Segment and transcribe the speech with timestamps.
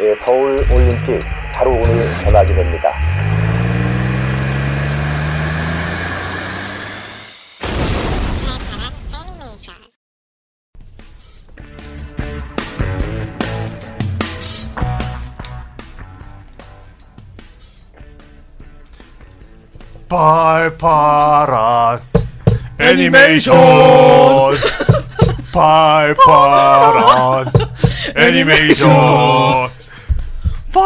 [0.00, 2.94] 예, 서울 올림픽 바로 오늘 개막이 됩니다.
[20.08, 22.00] 발파란
[22.88, 23.58] 애니메이션
[25.52, 27.46] 발파란
[28.16, 29.68] 애니메이션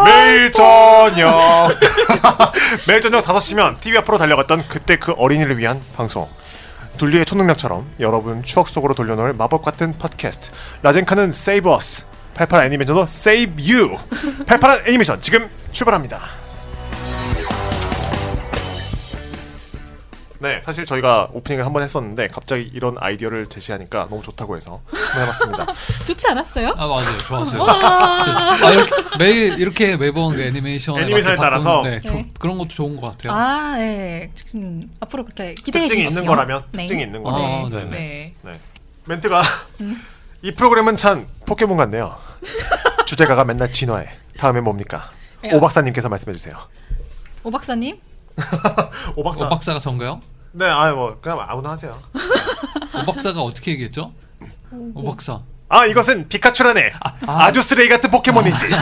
[0.05, 1.79] 매일 저녁.
[2.89, 6.29] 매일 저녁 5시면 TV 앞으로 달려갔던 그때 그 어린이를 위한 방송.
[6.99, 10.51] 둘리의 초능력처럼 여러분 추억 속으로 돌려놓을 마법 같은 팟캐스트.
[10.83, 12.07] 라젠카는 Save Us.
[12.35, 13.99] 팔팔한 애니메이션도 Save You.
[14.47, 16.42] 팔팔한 애니메이션 지금 출발합니다
[20.43, 25.67] 네, 사실 저희가 오프닝을 한번 했었는데 갑자기 이런 아이디어를 제시하니까 너무 좋다고 해서 한번 해봤습니다.
[26.05, 26.75] 좋지 않았어요?
[26.77, 27.63] 아 맞아요 좋았어요.
[27.65, 31.83] 아, 이렇게, 매일 이렇게 매번 그 애니메이션에, 애니메이션에 따라서?
[31.85, 32.29] 네, 조- 네.
[32.41, 33.33] 그런 것도 좋은 것 같아요.
[33.33, 34.33] 아, 네.
[34.57, 36.23] 음, 앞으로 그렇게 기대해 특징이 주십시오.
[36.23, 36.83] 있는 거라면 네.
[36.87, 37.91] 특징이 있는 아, 거라면 네, 네.
[37.91, 38.35] 네.
[38.43, 38.61] 네.
[39.05, 39.43] 멘트가
[40.43, 42.17] 이 프로그램은 참 포켓몬 같네요.
[43.07, 44.09] 주제가가 맨날 진화해.
[44.39, 45.09] 다음에 뭡니까?
[45.45, 45.51] 야.
[45.53, 46.57] 오 박사님께서 말씀해 주세요.
[47.45, 47.97] 오 박사님?
[49.15, 49.47] 오 박사.
[49.47, 50.21] 오 박사가 전가요?
[50.53, 51.97] 네, 아유 뭐 그냥 아무나 하세요.
[52.95, 54.13] 오 박사가 어떻게 얘기했죠?
[54.95, 55.41] 오 박사.
[55.69, 56.93] 아 이것은 피카츄라네.
[57.27, 58.67] 아, 주 쓰레기 같은 포켓몬이지.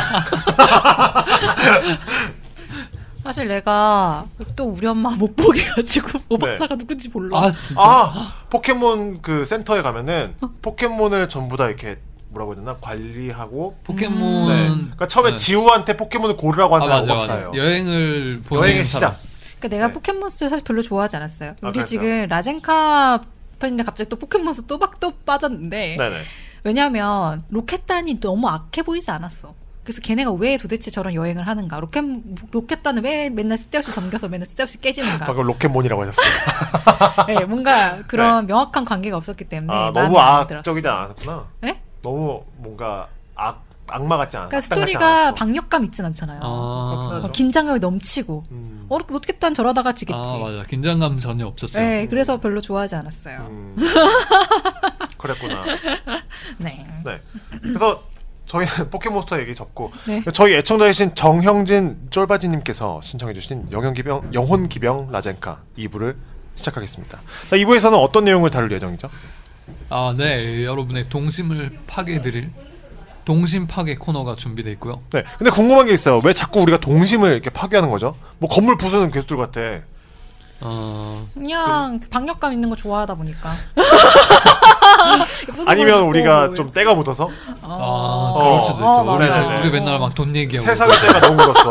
[3.23, 4.25] 사실 내가
[4.57, 6.51] 또 우리 엄마 못 보게 해가지고 오 네.
[6.51, 7.39] 박사가 누군지 몰라.
[7.39, 7.81] 아 진짜.
[7.81, 11.99] 아 포켓몬 그 센터에 가면은 포켓몬을 전부 다 이렇게
[12.31, 14.49] 뭐라고 해야 되나 관리하고 포켓몬.
[14.49, 14.69] 네.
[14.69, 15.37] 그러니까 처음에 네.
[15.37, 17.53] 지우한테 포켓몬을 고르라고 아 하는 사람 맞아요, 오박사예요.
[17.55, 19.13] 여행을 보내는 여행의 사람.
[19.15, 19.30] 시작.
[19.61, 19.93] 그러니까 내가 네.
[19.93, 21.51] 포켓몬스터 사실 별로 좋아하지 않았어요.
[21.51, 21.85] 아, 우리 그랬어요?
[21.85, 23.21] 지금 라젠카
[23.59, 26.17] 편인데 갑자기 또 포켓몬스터 또박 또 빠졌는데 네네.
[26.65, 29.55] 왜냐하면 로켓단이 너무 악해 보이지 않았어.
[29.85, 31.81] 그래서 걔네가 왜 도대체 저런 여행을 하는가?
[31.81, 32.05] 로켓
[32.51, 35.27] 로켓단은 왜 맨날 쓸데없이 잠겨서 맨날 쓸데없이 깨지는가?
[35.27, 37.27] 방금 로켓몬이라고 하셨어요.
[37.29, 40.19] 네, 뭔가 그런 명확한 관계가 없었기 때문에 아, 너무.
[40.19, 41.47] 악적이지 않았구나.
[41.63, 41.81] 네?
[42.03, 44.49] 너무 뭔가 악 악마 같지 않았어.
[44.51, 45.35] 그러니까 스토리가 않았어.
[45.35, 46.41] 박력감 있진 않잖아요.
[46.43, 47.23] 아.
[47.25, 48.80] 어, 긴장감이 넘치고 음.
[48.91, 50.19] 어, 로켓단 저러다가 지겠지.
[50.19, 50.65] 아 맞아.
[50.65, 51.83] 긴장감 전혀 없었어요.
[51.87, 53.47] 네, 그래서 별로 좋아하지 않았어요.
[53.49, 53.77] 음.
[55.17, 55.65] 그랬구나.
[56.59, 56.85] 네.
[57.05, 57.21] 네.
[57.63, 58.03] 그래서
[58.47, 60.25] 저희는 포켓몬스터 얘기 접고 네.
[60.35, 66.17] 저희 애청자이신 정형진 쫄바지님께서 신청해주신 영혼기병 영혼기병 라젠카 2부를
[66.57, 67.21] 시작하겠습니다.
[67.49, 69.09] 자, 2부에서는 어떤 내용을 다룰 예정이죠?
[69.89, 70.65] 아, 네.
[70.65, 72.51] 여러분의 동심을 파괴드릴
[73.25, 75.03] 동심 파괴 코너가 준비되어 있고요.
[75.13, 75.25] 네.
[75.39, 76.21] 근데 궁금한 게 있어요.
[76.25, 78.15] 왜 자꾸 우리가 동심을 이렇게 파괴하는 거죠?
[78.39, 79.61] 뭐 건물 부수는 괴수들 같아.
[80.63, 83.51] 어, 그냥 박력감 있는 거 좋아하다 보니까.
[85.67, 87.31] 아니면 우리가 뭐좀 때가 묻어서
[87.63, 88.39] 아, 어.
[88.45, 89.05] 그럴 수도 어, 있죠.
[89.05, 89.17] 맞아요.
[89.19, 89.61] 우리, 네네네.
[89.61, 90.67] 우리 맨날 막 돈 얘기하고.
[90.67, 91.71] 세상의 때가 너무 묻었어.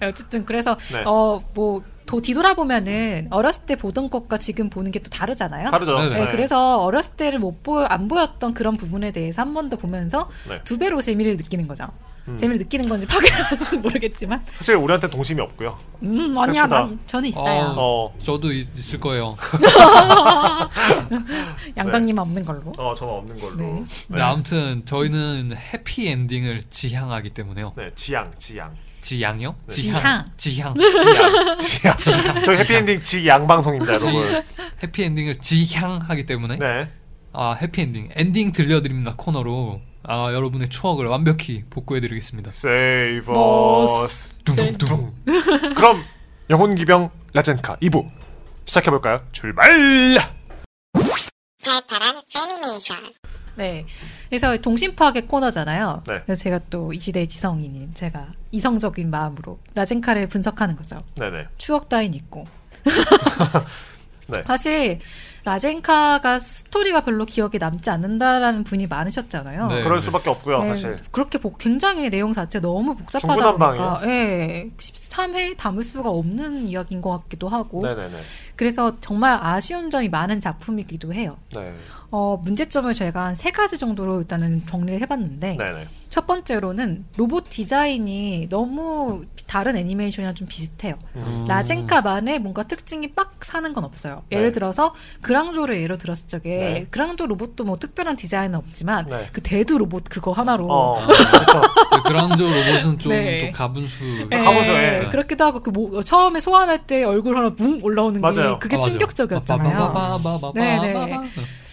[0.00, 1.02] 네, 어쨌든 그래서 네.
[1.04, 1.82] 어뭐
[2.22, 5.70] 뒤돌아보면은 어렸을 때 보던 것과 지금 보는 게 또 다르잖아요.
[5.70, 5.96] 다르죠.
[5.98, 6.24] 네네.
[6.24, 10.28] 네, 그래서 어렸을 때를 못 보여 안 보였던 그런 부분에 대해서 한 번 더 보면서
[10.48, 10.60] 네.
[10.64, 11.84] 두 배로 재미를 느끼는 거죠.
[12.26, 12.36] 음.
[12.36, 15.78] 재미를 느끼는 건지 파괴하는지 모르겠지만, 사실 우리한테 동심이 없고요.
[16.02, 16.66] 음 아니야.
[16.66, 17.74] 난 저는 있어요.
[17.76, 19.36] 어, 저도 있- 있을 거예요.
[21.76, 22.72] 양강님 없는 걸로.
[22.76, 23.56] 어, 저는 없는 걸로.
[23.56, 23.84] 네.
[24.08, 27.72] 네, 아무튼 저희는 해피 엔딩을 지향하기 때문에요.
[27.76, 28.74] 네, 지양, 지양.
[29.08, 29.54] 지향요?
[29.66, 29.72] 네.
[29.72, 30.24] 지향.
[30.36, 30.74] 지향.
[31.56, 31.96] 지양.
[31.96, 32.42] 지양.
[32.42, 34.44] 저희 해피엔딩 지양 방송입니다, 여러분.
[34.82, 36.90] 해피 엔딩을 지향하기 때문에 네.
[37.32, 42.50] 아 해피 엔딩 엔딩 들려드립니다 코너로 아 여러분의 추억을 완벽히 복구해 드리겠습니다.
[42.50, 44.28] Save 뭐, us.
[44.44, 45.14] 둥둥둥.
[45.74, 46.04] 그럼
[46.50, 48.10] 영혼 기병 라젠카 2부
[48.66, 49.20] 시작해 볼까요?
[49.32, 49.68] 출발!
[51.64, 52.96] 팔팔한 애니메이션
[53.58, 53.84] 네.
[54.28, 56.02] 그래서 동심파괴 코너잖아요.
[56.06, 56.22] 네.
[56.24, 61.02] 그래서 제가 또 이 시대의 지성인인 제가 이성적인 마음으로 라젠카를 분석하는 거죠.
[61.16, 61.48] 네네.
[61.58, 62.46] 추억 따윈 있고.
[64.28, 64.42] 네.
[64.46, 64.98] 사실
[65.44, 69.66] 라젠카가 스토리가 별로 기억에 남지 않는다라는 분이 많으셨잖아요.
[69.68, 69.82] 네.
[69.84, 70.98] 그럴 수밖에 없고요, 네, 사실.
[71.10, 73.34] 그렇게 복- 굉장히 내용 자체 너무 복잡하다.
[73.56, 78.16] 보니까 예, 13회 담을 수가 없는 이야기인 것 같기도 하고 네네네.
[78.56, 81.36] 그래서 정말 아쉬운 점이 많은 작품이기도 해요.
[81.54, 81.74] 네.
[82.10, 85.86] 어, 문제점을 저희가 한 세 가지 정도로 일단은 정리를 해봤는데 네네.
[86.08, 90.98] 첫 번째로는 로봇 디자인이 너무 다른 애니메이션이랑 좀 비슷해요.
[91.16, 91.44] 음.
[91.48, 94.22] 라젠카만의 뭔가 특징이 빡 사는 건 없어요.
[94.30, 94.38] 네.
[94.38, 96.86] 예를 들어서 그랑조를 예로 들었을 적에 네.
[96.90, 99.26] 그랑조 로봇도 뭐 특별한 디자인은 없지만 네.
[99.32, 101.62] 그 대두 로봇 그거 하나로 어, 그렇죠.
[101.90, 103.50] 그 그랑조 로봇은 좀또 네.
[103.50, 104.28] 가분수.
[104.32, 105.08] 예, 가보죠, 예.
[105.10, 108.54] 그렇기도 하고 그 뭐, 처음에 소환할 때 얼굴 하나 뭉 올라오는 맞아요.
[108.54, 108.90] 게 그게 아, 맞아요.
[108.90, 110.52] 충격적이었잖아요.
[110.54, 111.04] 네네.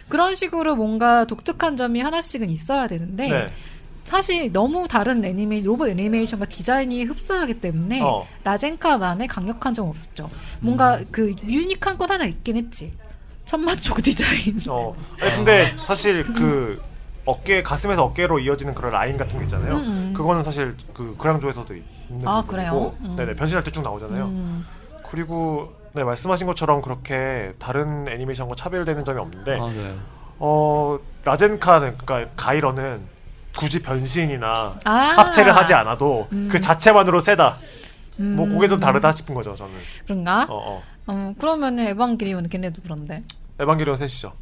[0.08, 3.48] 그런 식으로 뭔가 독특한 점이 하나씩은 있어야 되는데 네.
[4.10, 8.26] 사실 너무 다른 애니메 로봇 애니메이션과 디자인이 흡사하기 때문에 어.
[8.44, 10.30] 라젠카만의 강력한 점은 없었죠.
[10.62, 12.94] 뭔가 그 유니크한 건 하나 있긴 했지.
[13.46, 14.60] 천마쪽 디자인.
[14.70, 14.96] 어.
[15.20, 16.82] 아니 근데 사실 그
[17.26, 19.74] 어깨 가슴에서 어깨로 이어지는 그런 라인 같은 게 있잖아요.
[19.78, 20.14] 음, 음.
[20.16, 22.96] 그거는 사실 그 그랑조에서도 있는 아, 부분이고, 그래요?
[23.02, 23.16] 음.
[23.18, 24.26] 네네 변신할 때 쭉 나오잖아요.
[24.26, 24.66] 음.
[25.10, 29.96] 그리고 네 말씀하신 것처럼 그렇게 다른 애니메이션과 차별되는 점이 없는데 아, 네.
[30.38, 33.02] 어 라젠카는 그러니까 가이러는
[33.58, 34.92] 굳이 변신이나 아.
[34.92, 36.50] 합체를 하지 않아도 음.
[36.52, 37.58] 그 자체만으로 세다.
[38.20, 38.36] 음.
[38.36, 39.74] 뭐 그게 좀 다르다 싶은 거죠 저는.
[40.06, 40.46] 그런가?
[40.50, 40.84] 어, 어.
[41.08, 43.24] 어, 그러면 에반게리온 걔네도 그런데.
[43.60, 44.34] 에반게리온 셋이죠.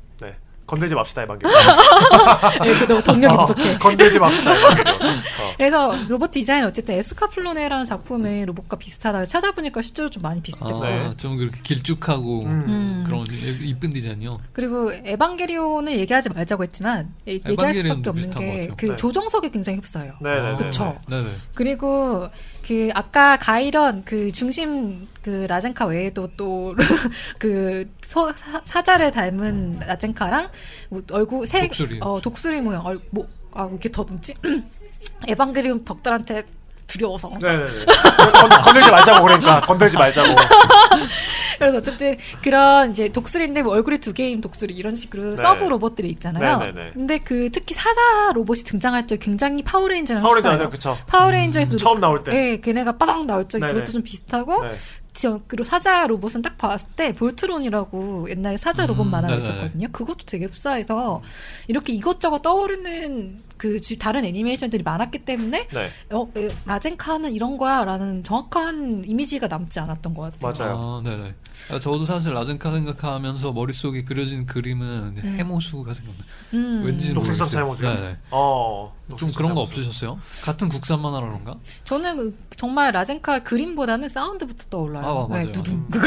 [0.63, 0.65] 네.
[0.65, 1.53] 건들지 맙시다 에반게리온.
[2.65, 3.77] 예, 그 너무 동력이 부족해.
[3.79, 5.01] 건들지 맙시다 에반게리온.
[5.17, 5.53] 어.
[5.57, 9.25] 그래서 로봇 디자인 어쨌든 에스카플로네라는 작품의 로봇과 비슷하다.
[9.25, 10.83] 찾아보니까 실제로 좀 많이 비슷했고.
[10.83, 11.13] 아, 네.
[11.17, 12.65] 좀 그렇게 길쭉하고 음.
[12.67, 13.03] 음.
[13.05, 13.25] 그런
[13.61, 14.39] 이쁜 디자인이요.
[14.53, 18.73] 그리고 에반게리온은 얘기하지 말자고 했지만 예- 얘기할 수밖에 없는 비슷한 것게 같아요.
[18.77, 18.95] 그 네.
[18.95, 20.13] 조정석이 굉장히 흡사해요.
[20.57, 20.97] 그쵸.
[21.09, 21.29] 네네.
[21.53, 22.29] 그리고
[22.65, 26.75] 그 아까 가이런 그 중심 그 라젠카 외에도 또
[27.37, 30.49] 그 사자를 닮은 라젠카랑
[30.89, 31.99] 뭐 얼굴 색 독수리.
[32.01, 34.35] 어 독수리 모양 얼, 뭐, 아 이렇게 더듬지
[35.27, 36.43] 에반게리온 덕들한테
[36.87, 37.85] 두려워서 네네네.
[37.85, 40.35] 건, 건들지 말자고 그러니까 건들지 말자고.
[41.57, 45.35] 그래서 어쨌든 그런 이제 독수리인데 뭐 얼굴이 두 개인 독수리 이런 식으로 네.
[45.37, 46.59] sub 로봇들이 있잖아요.
[46.59, 46.91] 네네네.
[46.93, 48.01] 근데 그 특히 사자
[48.33, 50.97] 로봇이 등장할 때 굉장히 파워레인저랑 파워레인저 그쵸.
[51.07, 52.31] 파워레인저에서도 처음 나올 때.
[52.31, 53.73] 네, 걔네가 빠방 나올 네네.
[53.73, 54.77] 그것도 좀 비슷하고 네.
[55.13, 59.45] 저- 그리고 사자 로봇은 딱 봤을 때 볼트론이라고 옛날에 사자 로봇 음, 만화가 네네.
[59.45, 59.87] 있었거든요.
[59.91, 61.21] 그것도 되게 흡사해서
[61.67, 65.89] 이렇게 이것저것 떠오르는 그 주- 다른 애니메이션들이 많았기 때문에 네.
[66.11, 70.65] 어, 에, 라젠카는 이런 거야라는 정확한 이미지가 남지 않았던 것 같아요.
[70.73, 70.77] 맞아요.
[70.79, 71.35] 아, 네네.
[71.71, 75.35] 아, 저도 사실 라젠카 생각하면서 머릿속에 그려진 그림은 음.
[75.39, 76.19] 해모수가 생각나.
[76.53, 76.83] 음.
[76.85, 77.45] 왠지 녹색 모르겠어요.
[77.45, 77.81] 전차 해모수.
[77.83, 78.17] 네네.
[78.31, 78.95] 어.
[79.17, 80.19] 좀 그런 거 없으셨어요?
[80.43, 81.55] 같은 국산 만화라 그런가?
[81.85, 85.05] 저는 그- 정말 라젠카 그림보다는 사운드부터 떠올라요.
[85.05, 85.45] 아, 맞아요.
[85.45, 85.73] 네, 두둥.
[85.75, 85.87] 음.
[85.89, 86.05] 그거.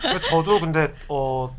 [0.00, 1.56] 근데 저도 근데 어.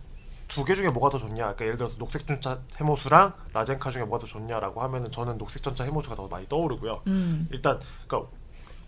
[0.48, 1.36] 두 개 중에 뭐가 더 좋냐?
[1.36, 5.83] 그러니까 예를 들어서 녹색 전차 해모수랑 라젠카 중에 뭐가 더 좋냐라고 하면은 저는 녹색 전차
[5.83, 7.01] 해모수가 더 많이 떠오르고요.
[7.06, 7.48] 음.
[7.51, 8.31] 일단 그러니까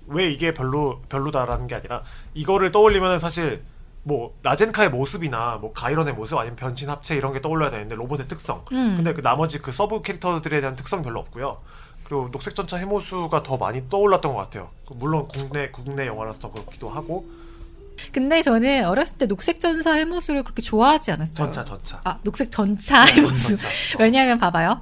[0.08, 2.02] 왜 이게 별로 별로다라는 게 아니라
[2.34, 3.64] 이거를 떠올리면은 사실
[4.04, 8.66] 뭐 라젠카의 모습이나 뭐 가이런의 모습 아니면 변신 합체 이런 게 떠올라야 되는데 로봇의 특성.
[8.72, 8.96] 음.
[8.98, 11.60] 근데 그 나머지 그 sub 캐릭터들에 대한 특성 별로 없고요.
[12.04, 14.70] 그리고 녹색 전차 해모수가 더 많이 떠올랐던 것 같아요.
[14.90, 17.26] 물론 국내 국내 영화라서 더 그렇기도 하고
[18.12, 21.36] 근데 저는 어렸을 때 녹색 전차 해모수를 그렇게 좋아하지 않았어요.
[21.36, 22.02] 전차 전차.
[22.04, 23.58] 아, 녹색 전차 해모수.
[23.58, 23.68] 전차.
[24.00, 24.82] 왜냐하면 봐봐요.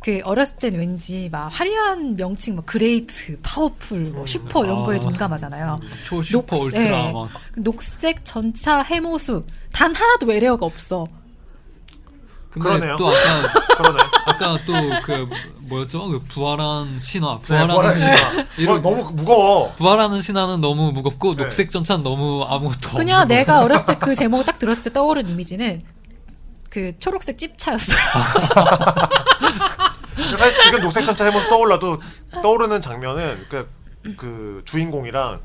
[0.00, 4.26] 그 어렸을 땐 왠지 막 화려한 명칭 뭐 great, powerful, 뭐 음.
[4.26, 5.00] 슈퍼 이런 거에 아.
[5.00, 5.80] 둔감하잖아요.
[6.04, 7.12] 초 슈퍼 녹- 울트라 예.
[7.12, 11.06] 막 녹색 전차 해모수 단 하나도 외래어가 없어.
[12.50, 12.96] 근데 그러네요.
[12.96, 13.98] 또 아까 그러네.
[14.24, 14.72] 아까 또
[15.04, 15.28] 그
[15.68, 16.08] 뭐였죠?
[16.08, 18.16] 그 부활한 신화, 네, 부활하는 신화.
[18.16, 18.46] 신화.
[18.56, 19.74] 이런- 어, 너무 무거워.
[19.74, 21.42] 부활하는 신화는 너무 무겁고 네.
[21.42, 25.28] 녹색 전차는 너무 아무것도 그냥 없는 내가 어렸을 때 그 제목을 딱 들었을 때 떠오른
[25.28, 25.82] 이미지는
[26.70, 27.98] 그 초록색 찝차였어요.
[30.36, 32.00] 사실 지금 녹색 전차 해모수 떠올라도
[32.42, 33.68] 떠오르는 장면은 그,
[34.16, 35.40] 그 주인공이랑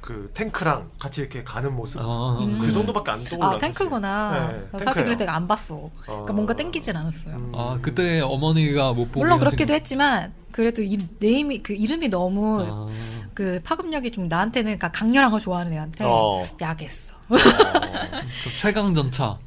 [0.00, 2.00] 그 탱크랑 같이 이렇게 가는 모습.
[2.00, 2.58] 아, 음.
[2.58, 3.46] 그 정도밖에 안 떠올라.
[3.48, 4.48] 아 탱크구나.
[4.48, 5.04] 네, 사실 탱크예요.
[5.04, 5.90] 그래서 내가 안 봤어.
[6.02, 6.32] 그러니까 어.
[6.32, 7.34] 뭔가 땡기진 않았어요.
[7.34, 7.52] 음.
[7.54, 12.86] 아 그때 어머니가 못 보고 물론 그렇기도 했지만 그래도 이 네임이 그 이름이 너무 아,
[13.34, 16.44] 그 파급력이 좀 나한테는 그러니까 강렬한 걸 좋아하는 애한테 어.
[16.60, 17.14] 약했어.
[17.28, 19.38] 그 최강 전차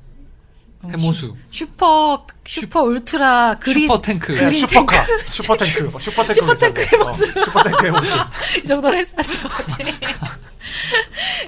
[0.89, 6.57] 해모수 슈퍼 슈퍼 울트라 green 슈퍼 탱크 green 슈퍼카, 슈퍼 탱크, 어, 슈퍼 탱크, 슈퍼
[6.57, 7.03] 탱크의 괜찮네.
[7.03, 7.43] 어, 모습.
[7.45, 8.15] 슈퍼 탱크의 모습.
[8.57, 9.77] 이 정도로 했어야 될 것 같아.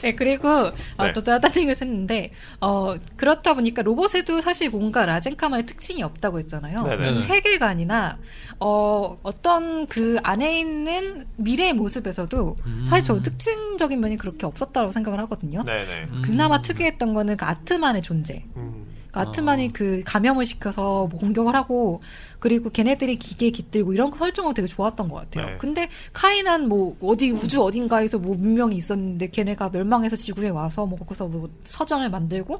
[0.02, 0.50] 네, 그리고
[0.98, 1.14] 어, 네.
[1.14, 6.84] 또 다른 얘기를 했는데 어, 그렇다 보니까 로봇에도 사실 뭔가 라젠카만의 특징이 없다고 했잖아요.
[6.88, 7.12] 네네.
[7.12, 8.18] 이 세계관이나
[8.60, 12.86] 어, 어떤 그 안에 있는 미래의 모습에서도 음.
[12.90, 15.62] 사실 저 특징적인 면이 그렇게 없었다고 생각을 하거든요.
[15.64, 16.08] 네네.
[16.12, 16.22] 음.
[16.24, 18.44] 그나마 특이했던 거는 그 아트만의 존재.
[18.58, 18.93] 음.
[19.14, 22.02] 그 아트만이 그 감염을 시켜서 뭐 공격을 하고
[22.40, 25.46] 그리고 걔네들이 기계에 깃들고 이런 설정은 되게 좋았던 것 같아요.
[25.52, 25.58] 네.
[25.60, 31.28] 근데 카이난 뭐 어디 우주 어딘가에서 뭐 문명이 있었는데 걔네가 멸망해서 지구에 와서 뭐 거기서
[31.28, 32.60] 뭐 서전을 만들고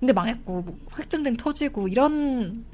[0.00, 2.64] 근데 망했고 뭐 핵전쟁 터지고 이런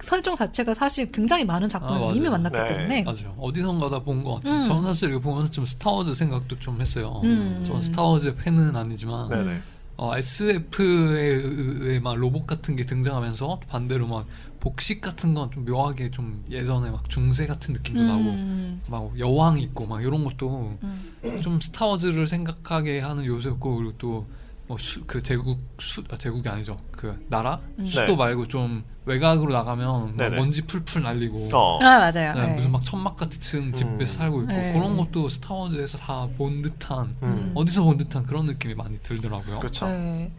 [0.00, 2.28] 설정 자체가 사실 굉장히 많은 작품에서 아, 이미.
[2.30, 2.66] 만났기 네.
[2.68, 3.34] 때문에 맞아요.
[3.38, 4.60] 어디선가 다 본 것 같아요.
[4.60, 4.64] 음.
[4.64, 7.20] 저는 사실 이거 보면서 좀 스타워즈 생각도 좀 했어요.
[7.24, 7.62] 음.
[7.66, 9.58] 전 스타워즈 팬은 아니지만 네네.
[10.02, 14.26] 어, SF의 막 로봇 같은 게 등장하면서 반대로 막
[14.58, 19.58] 복식 같은 건 좀 묘하게 좀 예전에 막 중세 같은 느낌도 나고 음, 막 여왕
[19.58, 21.40] 있고 막 이런 것도 음.
[21.42, 24.26] 좀 스타워즈를 생각하게 하는 요소였고 그리고 또
[24.70, 27.86] 뭐그 제국 수 아, 제국이 아니죠 그 나라 음.
[27.86, 28.16] 수도 네.
[28.16, 30.36] 말고 좀 외곽으로 나가면 막 네네.
[30.36, 31.78] 먼지 풀풀 날리고 어.
[31.82, 32.34] 아 맞아요.
[32.34, 32.54] 네, 네.
[32.54, 33.40] 무슨 막 천막 같은
[33.72, 34.04] 집에서 음.
[34.06, 34.72] 살고 있고 네.
[34.72, 37.52] 그런 것도 스타워즈에서 다 본 듯한 음.
[37.54, 39.58] 어디서 본 듯한 그런 느낌이 많이 들더라고요.
[39.58, 39.86] 그렇죠.
[39.88, 40.30] 네.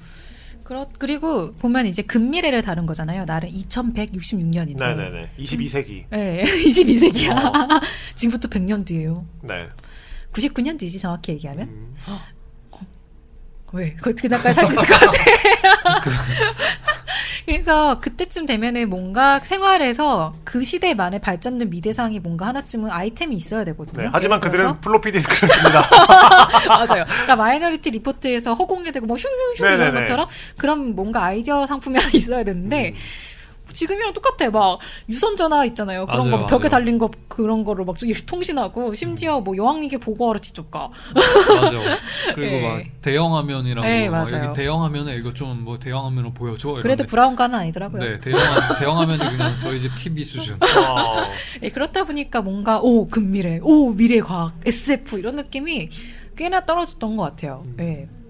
[0.63, 3.25] 그렇 그리고 보면 이제 근미래를 다룬 거잖아요.
[3.25, 4.77] 나는 2166년인데.
[4.77, 5.31] 네네네.
[5.37, 6.05] 22세기.
[6.09, 7.31] 네, 22세기야.
[7.35, 7.81] 어.
[8.15, 9.25] 지금부터 100년 뒤예요.
[9.43, 9.67] 네.
[10.31, 11.67] 99년 뒤지 정확히 얘기하면.
[11.67, 11.95] 음.
[13.73, 13.95] 왜?
[14.01, 15.11] 그 그날까지 살 수 있을 것 같아.
[17.45, 24.03] 그래서 그때쯤 되면은 뭔가 생활에서 그 시대만의 발전된 미대상이 뭔가 하나쯤은 아이템이 있어야 되거든요.
[24.03, 24.09] 네.
[24.11, 25.81] 하지만 그들은 플로피 디스크를 씁니다.
[26.67, 27.05] 맞아요.
[27.05, 29.93] 그러니까 마이너리티 리포트에서 허공에 대고 뭐 슝슝슝 이런.
[29.95, 32.95] 것처럼 그런 뭔가 아이디어 상품이 하나 있어야 되는데 음.
[33.73, 34.49] 지금이랑 똑같아.
[34.49, 36.05] 막 유선 전화 있잖아요.
[36.05, 36.69] 그런 맞아요, 거 벽에 맞아요.
[36.69, 40.89] 달린 거 그런 거로 막 저기 통신하고 심지어 뭐 여왕님께 보고하러 직접 가.
[41.13, 41.71] 맞아.
[42.35, 42.61] 그리고 네.
[42.61, 44.45] 막 대형 화면이라고 네, 막 맞아요.
[44.45, 46.79] 여기 대형 화면에 이거 좀 뭐 대형 화면으로 보여줘.
[46.81, 48.01] 그래도 브라운관은 아니더라고요.
[48.01, 50.55] 네 대형 화- 대형 화면이 그냥 저희 집 TV 수준.
[50.61, 51.23] 어.
[51.61, 55.89] 예, 그렇다 보니까 뭔가 오 근미래, 오 미래 과학, SF 이런 느낌이
[56.35, 57.63] 꽤나 떨어졌던 것 같아요.
[57.65, 57.75] 음.
[57.79, 58.20] 예.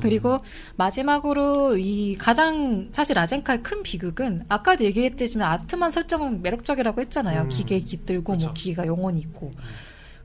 [0.00, 0.40] 그리고
[0.76, 7.42] 마지막으로 이 가장 사실 라젠카의 큰 비극은 아까도 얘기했듯지만 아트만 설정은 매력적이라고 했잖아요.
[7.42, 7.48] 음.
[7.48, 8.54] 기계 깃들고 뭐 그쵸.
[8.54, 9.52] 기계가 영혼이 있고.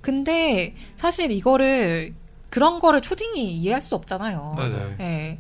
[0.02, 2.14] 근데 사실 이거를
[2.50, 4.54] 그런 거를 초딩이 이해할 수 없잖아요.
[4.56, 4.96] 맞아요.
[5.00, 5.40] 예.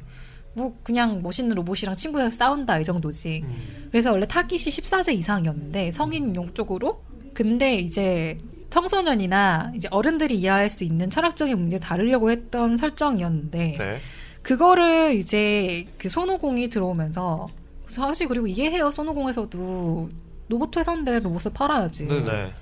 [0.53, 3.44] 뭐 그냥 멋있는 로봇이랑 친구랑 싸운다 이 정도지.
[3.44, 3.88] 음.
[3.91, 7.03] 그래서 원래 타깃이 14세 이상이었는데 성인 용 쪽으로
[7.34, 8.38] 근데 이제
[8.69, 14.00] 청소년이나 이제 어른들이 이해할 수 있는 철학적인 문제 다루려고 했던 설정이었는데 네.
[14.41, 17.48] 그거를 이제 그 손오공이 들어오면서
[17.88, 20.10] 사실 그리고 이해해요 손오공에서도
[20.50, 22.05] 로봇 회사인데 로봇을 팔아야지.
[22.05, 22.24] 네.
[22.24, 22.53] 네.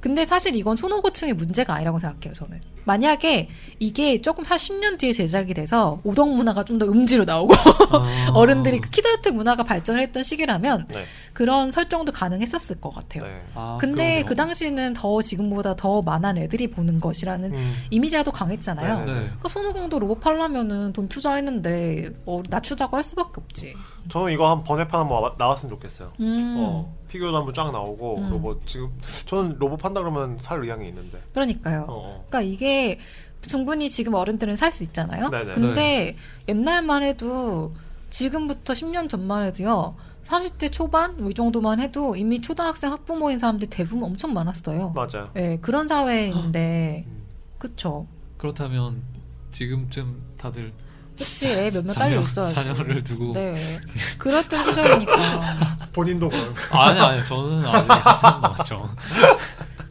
[0.00, 2.60] 근데 사실 이건 손오고층의 문제가 아니라고 생각해요, 저는.
[2.84, 3.48] 만약에
[3.80, 8.30] 이게 조금 한 10년 뒤에 제작이 돼서 오덕 문화가 좀 더 음지로 나오고 아.
[8.32, 11.04] 어른들이 그 키덜트 문화가 발전했던 시기라면 네.
[11.38, 13.22] 그런 설정도 가능했었을 것 같아요.
[13.22, 13.42] 네.
[13.54, 14.24] 아, 근데 그러네요.
[14.26, 17.74] 그 당시는 더 지금보다 더 많은 애들이 보는 것이라는 음.
[17.90, 18.94] 이미지가 더 강했잖아요.
[18.98, 19.12] 네, 네.
[19.12, 19.20] 네.
[19.26, 23.72] 그러니까 손오공도 로봇 팔려면은 돈 투자했는데 어, 낮추자고 할 수밖에 없지.
[24.10, 26.10] 저는 이거 한 번외판 한번 와- 나왔으면 좋겠어요.
[26.18, 26.56] 음.
[26.58, 28.30] 어, 피규어도 한번 쫙 나오고 음.
[28.30, 28.90] 로봇 지금
[29.26, 31.20] 저는 로봇 판다 그러면 살 의향이 있는데.
[31.34, 31.82] 그러니까요.
[31.82, 32.24] 어, 어.
[32.28, 32.98] 그러니까 이게
[33.42, 35.28] 충분히 지금 어른들은 살 수 있잖아요.
[35.28, 35.52] 네네.
[35.52, 36.16] 근데
[36.48, 37.72] 옛날만 해도
[38.10, 39.94] 지금부터 10년 전만 해도요.
[40.24, 44.92] 30대 초반 뭐이 정도만 해도 이미 초등학생 학부모인 사람들이 대부분 엄청 많았어요.
[44.94, 45.30] 맞아요.
[45.36, 47.24] 예, 그런 사회인데 음.
[47.58, 48.06] 그쵸.
[48.36, 49.02] 그렇다면
[49.50, 50.72] 지금쯤 다들
[51.16, 52.54] 그치, 애몇명 딸려 있어야지.
[52.54, 53.80] 자녀를 두고 네.
[54.18, 55.12] 그랬던 시절이니까.
[55.92, 56.54] 본인도 그런.
[56.70, 58.88] 아니 아니 저는 아직 하지 않았죠.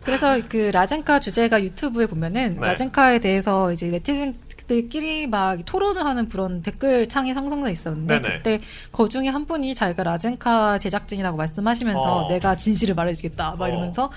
[0.03, 2.67] 그래서 그 라젠카 주제가 유튜브에 보면은 네.
[2.67, 8.37] 라젠카에 대해서 이제 네티즌 들끼리 막 토론을 하는 그런 댓글 창이 상상돼 있었는데 네네.
[8.37, 12.27] 그때 그 중에 한 분이 자기가 라젠카 제작진이라고 말씀하시면서 어.
[12.27, 13.67] 내가 진실을 말해주겠다 막 어.
[13.69, 14.11] 이러면서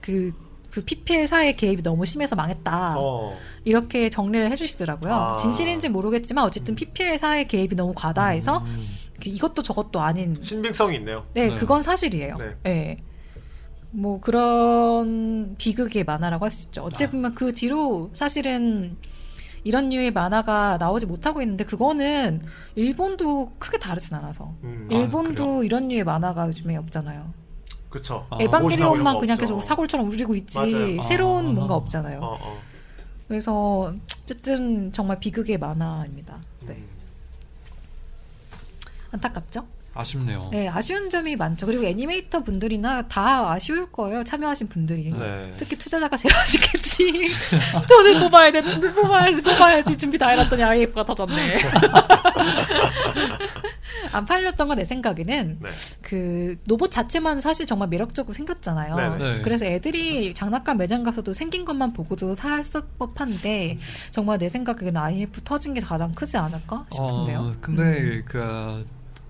[0.00, 0.32] 그,
[0.70, 2.94] 그 PPL사의 개입이 너무 심해서 망했다.
[2.98, 3.36] 어.
[3.64, 5.12] 이렇게 정리를 해주시더라고요.
[5.12, 5.36] 아.
[5.38, 8.86] 진실인지 모르겠지만 어쨌든 PPL사의 개입이 너무 과다해서 음.
[9.20, 11.24] 그 이것도 저것도 아닌 신빙성이 있네요.
[11.34, 11.56] 네, 네.
[11.56, 12.36] 그건 사실이에요.
[12.36, 12.54] 네.
[12.62, 12.98] 네.
[13.90, 16.82] 뭐 그런 비극의 만화라고 할 수 있죠.
[16.82, 17.10] 어찌 아.
[17.10, 18.96] 보면 그 뒤로 사실은
[19.66, 22.40] 이런 류의 만화가 나오지 못하고 있는데 그거는
[22.76, 24.88] 일본도 크게 다르진 않아서 음.
[24.92, 25.62] 아, 일본도 그래요?
[25.64, 27.32] 이런 류의 만화가 요즘에 없잖아요.
[27.90, 28.24] 그쵸.
[28.30, 29.36] 아, 에반게리온만 거 그냥.
[29.36, 31.02] 계속 사골처럼 울리고 있지 맞아요.
[31.02, 31.50] 새로운 아.
[31.50, 32.20] 뭔가 없잖아요.
[32.20, 32.58] 어, 어.
[33.26, 33.92] 그래서
[34.22, 36.40] 어쨌든 정말 비극의 만화입니다.
[36.68, 36.74] 네.
[36.74, 36.88] 음.
[39.10, 39.66] 안타깝죠?
[39.96, 40.48] 아쉽네요.
[40.52, 41.66] 네, 아쉬운 점이 많죠.
[41.66, 44.22] 그리고 애니메이터 분들이나 다 아쉬울 거예요.
[44.24, 45.10] 참여하신 분들이.
[45.12, 45.52] 네.
[45.56, 47.22] 특히 투자자가 제일 아쉽겠지.
[47.88, 48.62] 돈을 뽑아야 돼.
[48.62, 49.42] 돈을 뽑아야지.
[49.42, 49.96] 뽑아야지.
[49.96, 51.58] 준비 다 해놨더니 IF가 터졌네.
[54.12, 55.68] 안 팔렸던 건 내 생각에는 네.
[56.02, 58.94] 그 로봇 자체만 사실 정말 매력적으로 생겼잖아요.
[58.94, 59.16] 네네.
[59.36, 59.42] 네.
[59.42, 63.78] 그래서 애들이 장난감 매장 가서도 생긴 것만 보고도 샀을 법한데
[64.10, 67.38] 정말 내 생각에는 IF 터진 게 가장 크지 않을까 싶은데요.
[67.38, 68.84] 어, 근데 그,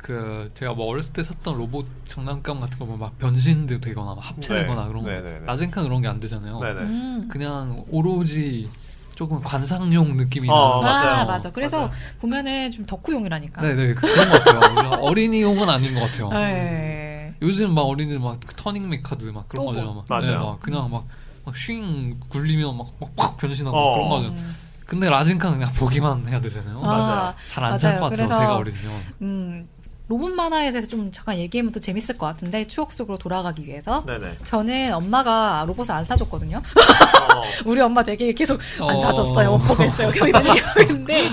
[0.07, 4.21] 그 제가 뭐 어렸을 때 샀던 로봇 장난감 같은 거 보면 막 변신도 되거나 막
[4.31, 4.89] 합체되거나 네.
[4.89, 5.47] 그런 거 네네네.
[5.47, 6.61] 라젠카 그런 게 안 되잖아요.
[6.61, 6.81] 네네.
[6.83, 7.29] 음.
[7.29, 8.71] 그냥 오로지
[9.17, 11.27] 조금 관상용 느낌이 어, 나는 것 아, 같아요.
[11.27, 11.51] 맞아.
[11.51, 11.91] 그래서 맞아요.
[12.21, 13.61] 보면은 좀 덕후용이라니까.
[13.63, 14.91] 네네 그- 그런 것 같아요.
[15.03, 16.29] 어린이용은 아닌 것 같아요.
[16.29, 17.35] 네.
[17.43, 19.93] 요즘 막 어린이들 막 터닝 메카드 막 그런 또 거죠.
[19.93, 20.05] 뭐.
[20.09, 20.45] 막, 맞아요.
[20.45, 21.05] 막 그냥 막
[21.47, 23.95] 막쉥 굴리면 막막 팍 변신하고 어.
[23.95, 24.29] 그런 거죠.
[24.29, 24.55] 음.
[24.87, 26.81] 근데 라젠카 그냥 보기만 해야 되잖아요.
[26.85, 27.99] 아, 잘안 살.
[27.99, 28.27] 것 같아요.
[28.29, 28.81] 제가 어리면.
[29.23, 29.69] 음,
[30.09, 34.39] 로봇 만화에 대해서 좀 잠깐 얘기하면 또 재밌을 것 같은데 추억 속으로 돌아가기 위해서 네네.
[34.47, 36.59] 저는 엄마가 로봇을 안 사줬거든요.
[36.59, 37.43] 어.
[37.67, 39.01] 우리 엄마 되게 계속 안 어.
[39.01, 39.51] 사줬어요.
[39.51, 40.11] 못 보겠어요.
[40.13, 41.29] 계속 이런 얘기하고 있는데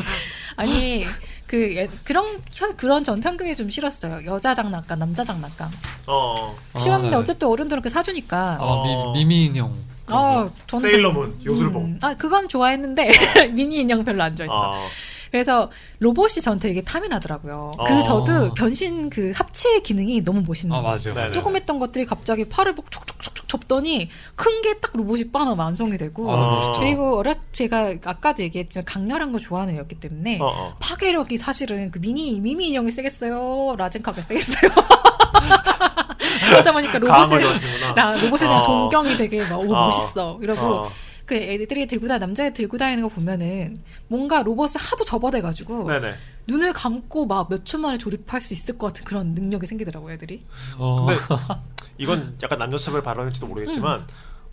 [0.56, 1.06] 아니
[1.46, 4.26] 그 예- 그런 현- 그런 전 편견이 좀 싫었어요.
[4.26, 5.70] 여자 장난감, 남자 장난감.
[6.08, 6.56] 어.
[6.80, 7.16] 싫었는데 네.
[7.22, 8.58] 어쨌든 어른들은 그 사주니까.
[8.60, 9.12] 아, 어.
[9.14, 9.76] 미, 미미 인형.
[10.08, 11.86] 아, 저는 세일러문, 그- 요술봉.
[11.86, 13.12] 음, 아, 그건 좋아했는데
[13.54, 14.54] 미미 인형 별로 안 좋아했어.
[14.56, 14.88] 어.
[15.34, 17.72] 그래서 로봇이 전 되게 탐이 나더라고요.
[17.76, 17.84] 어.
[17.86, 21.16] 그 저도 변신 그 합체 기능이 너무 멋있는 아 거예요.
[21.16, 21.32] 맞아요.
[21.32, 26.32] 조금 했던 것들이 갑자기 팔을 막 촉촉촉촉 접더니 큰 게 딱 로봇이 빠나 완성이 되고
[26.32, 26.80] 아, 멋있죠.
[26.82, 30.76] 그리고 어렸 제가 아까도 얘기했지만 강렬한 걸 좋아하는 애였기 때문에 어, 어.
[30.80, 34.70] 파괴력이 사실은 그 미니 미미 인형이 세겠어요 라젠카가 세겠어요
[36.50, 37.96] 그러다 보니까 좋아하시는구나.
[37.96, 38.64] 나 로봇에 대한 어.
[38.64, 39.86] 동경이 되게 막 오, 어.
[39.86, 40.92] 멋있어 이러고 어.
[41.34, 46.14] 그 애들이 들고 다 남자애 들고 다니는 거 보면은 뭔가 로봇을 하도 접어대가지고 네네.
[46.48, 50.14] 눈을 감고 막 몇 초 만에 조립할 수 있을 것 같은 그런 능력이 생기더라고 요
[50.14, 50.46] 애들이.
[50.78, 51.08] 어.
[51.08, 51.20] 근데
[51.98, 54.08] 이건 약간 남녀차별 발언일지도 모르겠지만 음.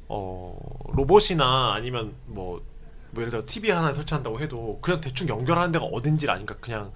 [0.09, 0.57] 어
[0.95, 2.63] 로봇이나 아니면 뭐,
[3.11, 6.93] 뭐 예를 들어 TV 하나 설치한다고 해도 그냥 대충 연결하는 데가 어딘지 아니까 그냥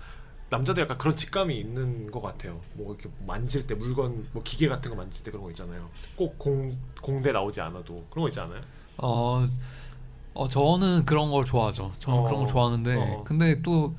[0.51, 2.61] 남자들 약간 그런 직감이 있는 것 같아요.
[2.75, 5.91] 뭐 이렇게 만질 때 물건 뭐 기계 같은 거 만질 때 그런 거 있잖아요.
[6.17, 6.73] 꼭 공
[7.03, 8.61] 공대 나오지 않아도 그런 거 있지 않아요?
[8.99, 9.47] 어,
[10.35, 11.93] 어 저는 그런 걸 좋아하죠.
[11.99, 12.25] 저는 어.
[12.25, 13.25] 그런 걸 좋아하는데 어.
[13.25, 13.95] 근데 또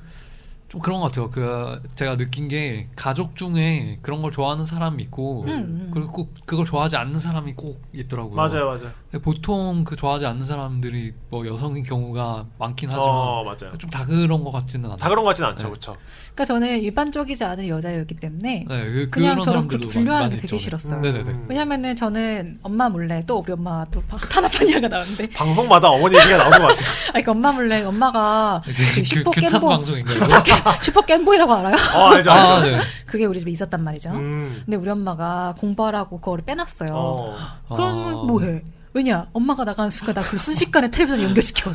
[0.68, 1.30] 좀 그런 것 같아요.
[1.30, 5.90] 그 제가 느낀 게 가족 중에 그런 걸 좋아하는 사람이 있고 음, 음.
[5.94, 8.34] 그리고 꼭 그걸 좋아하지 않는 사람이 꼭 있더라고요.
[8.34, 8.90] 맞아요, 맞아요.
[9.18, 13.76] 보통 그 좋아하지 않는 사람들이 뭐 여성인 경우가 많긴 하지만 어 맞아요.
[13.78, 14.96] 좀다 그런 것 같지는 않아요.
[14.96, 15.68] 다 그런 거 같진 않죠, 네.
[15.68, 15.96] 그렇죠?
[16.34, 20.36] 그러니까 저는 일반적이지 않은 여자였기 때문에 네, 그, 그냥 그런 저런 사람들도 그렇게 분류하는 게
[20.36, 20.58] 되게 있죠.
[20.58, 21.00] 싫었어요.
[21.00, 21.30] 네네네.
[21.30, 21.46] 음.
[21.48, 26.58] 왜냐면은 저는 엄마 몰래 또 우리 엄마 또 탄압한 이야기가 나오는데 방송마다 어머니 얘기가 나오는
[26.58, 26.86] 것 같아요.
[27.08, 30.12] 아 그러니까 엄마 몰래 엄마가 그그 슈퍼 규탄 겜보이 방송인가요?
[30.14, 31.76] 슈퍼, 겜, 슈퍼 겜보이라고 알아요?
[31.94, 32.46] 어 알죠, 알죠.
[32.46, 32.80] 아, 네.
[33.06, 34.10] 그게 우리 집에 있었단 말이죠.
[34.10, 34.62] 음.
[34.64, 36.92] 근데 우리 엄마가 공부하라고 그거를 빼놨어요.
[36.94, 37.36] 어.
[37.68, 38.22] 그러면 아.
[38.24, 38.62] 뭐해?
[38.96, 39.26] 왜냐?
[39.34, 41.70] 엄마가 나가는 순간 나 그 순식간에 텔레비전 연결시켜.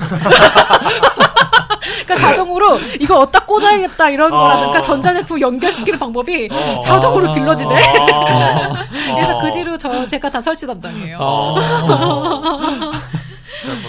[2.06, 4.40] 그러니까 자동으로 이거 어디다 꽂아야겠다 이런 어.
[4.40, 6.80] 거라든가 전자제품 연결시키는 방법이 어.
[6.82, 7.70] 자동으로 길러지네.
[8.00, 8.74] 어.
[9.16, 9.42] 그래서 어.
[9.42, 11.18] 그 뒤로 저 제가 다 설치 담당이에요.
[11.20, 11.56] 어.
[11.60, 12.92] 아.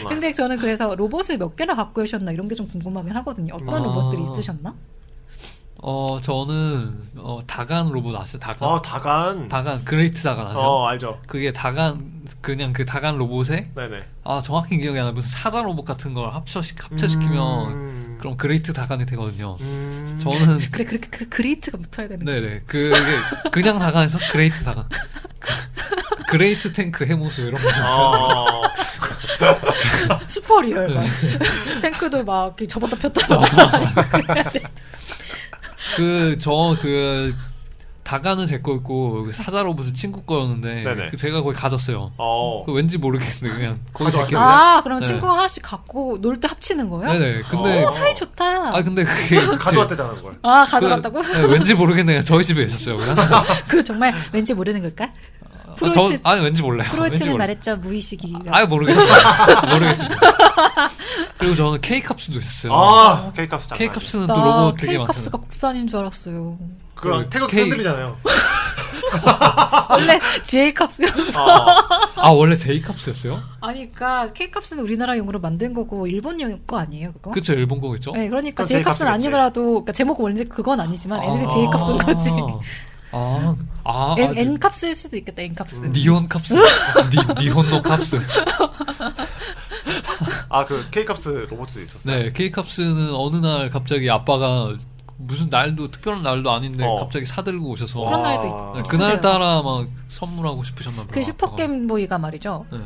[0.08, 3.54] 근데 저는 그래서 로봇을 몇 개나 갖고 계셨나 이런 게 좀 궁금하긴 하거든요.
[3.54, 3.84] 어떤 아.
[3.84, 4.74] 로봇들이 있으셨나?
[5.84, 8.38] 어 저는 어, 다간 로봇 아세요?
[8.38, 8.68] 다간?
[8.68, 9.48] 어 다간.
[9.48, 10.62] 다간 그레이트 다간 아세요?
[10.62, 11.20] 어 알죠.
[11.26, 14.04] 그게 다간 그냥 그 다간 로봇에 네네.
[14.22, 15.12] 아 정확히 기억이 안 나.
[15.12, 18.16] 무슨 사자 로봇 같은 걸 합쳐 합체시키면 음.
[18.20, 19.56] 그럼 그레이트 다간이 되거든요.
[19.60, 20.20] 음.
[20.22, 22.24] 저는 그래 그렇게 그래, 그레이트가 붙어야 되는.
[22.24, 22.94] 네네 그게
[23.50, 24.86] 그냥 다간에서 그레이트 다간.
[24.88, 27.68] 그- 그레이트 탱크 해모수 이런 거.
[27.84, 28.62] 어.
[30.28, 31.02] 슈퍼 리얼 막.
[31.02, 31.80] 네.
[31.80, 33.40] 탱크도 막 접었다 폈다 어.
[33.42, 33.48] 막.
[35.96, 37.34] 그 저 그
[38.04, 41.08] 다간은 제 거였고 그 사자 로봇은 친구 거였는데 네네.
[41.10, 42.12] 그 제가 거기 가졌어요.
[42.18, 42.64] 어.
[42.66, 44.26] 그 왠지 모르겠는데 그냥 거기 제 가져왔어요?
[44.28, 44.44] 기억에.
[44.44, 45.06] 아 그러면 네.
[45.06, 47.12] 친구가 하나씩 갖고 놀 때 합치는 거예요?
[47.12, 47.42] 네네.
[47.48, 47.90] 근데 어.
[47.92, 48.76] 사이 좋다.
[48.76, 50.36] 아 근데 그게 제- 가져왔대잖아 그걸.
[50.42, 51.22] 아 가져갔다고?
[51.22, 52.96] 그, 네, 왠지 모르겠는데 그냥 저희 집에 있었어요.
[52.98, 53.14] 그냥.
[53.68, 55.12] 그 정말 왠지 모르는 걸까?
[55.86, 56.88] 아, 프로이트 저 아니 왠지 몰라요.
[57.32, 57.38] 몰라요.
[57.38, 58.34] 말했죠 무의식이.
[58.50, 59.66] 아예 모르겠습니다.
[59.74, 60.20] 모르겠습니다.
[61.38, 62.72] 그리고 저는 K캅스도 있었어요.
[62.74, 63.78] 아 장난.
[63.78, 65.48] K캅스는 또나 로봇 되게 K값스가 많잖아요.
[65.50, 66.58] 국산인 줄 알았어요.
[66.94, 68.16] 그랑 그 태극 K- 흔들리잖아요.
[69.90, 71.44] 원래 GA값이었어.
[71.44, 71.76] 어.
[72.16, 73.42] 아 원래 J캅스였어요?
[73.60, 77.30] 아니 그러니까 K값은 우리나라용으로 만든 거고 일본용 거 아니에요 그거?
[77.32, 78.12] 그쵸 일본 거겠죠?
[78.12, 79.04] 네, 그러니까 J값이겠지.
[79.04, 82.30] 아니더라도 그러니까 제목은 원래 그건 아니지만 애들이 J값인 거지.
[83.10, 85.84] 아, 아, N, 아, N캅일 수도 있겠다 N캅은.
[85.84, 85.92] 음.
[85.92, 88.20] 日本 cops, 니 日本の cops.
[90.48, 92.14] 아 그 K캅 로봇도 있었어요.
[92.24, 94.74] 네, K 캅스는 어느 날 갑자기 아빠가
[95.16, 96.98] 무슨 날도 특별한 날도 아닌데 어.
[96.98, 98.28] 갑자기 사들고 오셔서 그런 와.
[98.28, 98.82] 날도 있, 네, 있으세요.
[98.90, 101.08] 그날 따라 막 선물하고 싶으셨나 봐요.
[101.10, 101.54] 그 슈퍼.
[101.54, 102.66] 게임보이가 말이죠.
[102.70, 102.78] 네.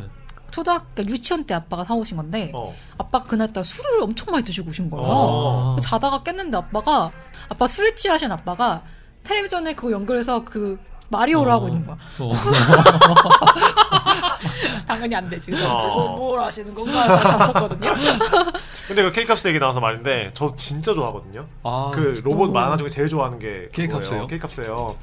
[0.53, 2.75] 초등학교 유치원 때 아빠가 사오신 건데 어.
[2.99, 5.05] 아빠가 그날따라 술을 엄청 많이 드시고 오신 거예요.
[5.07, 5.77] 어.
[5.83, 7.11] 자다가 깼는데 아빠가
[7.49, 8.83] 아빠 술에 취하신 아빠가
[9.27, 11.55] 텔레비전에 그거 연결해서 그 마리오를 어.
[11.55, 11.97] 하고 있는 거야.
[12.19, 12.33] 어.
[14.87, 15.51] 당연히 안 되지.
[15.51, 16.15] 그래서 어.
[16.15, 17.93] 어, 뭘 하시는 건가 잡았거든요.
[18.87, 21.47] 근데 그 K값 얘기 나와서 말인데 저 진짜 좋아하거든요.
[21.65, 22.53] 아, 그 로봇 오.
[22.53, 24.27] 만화 중에 제일 좋아하는 게 K값이에요?
[24.29, 24.97] K값이에요.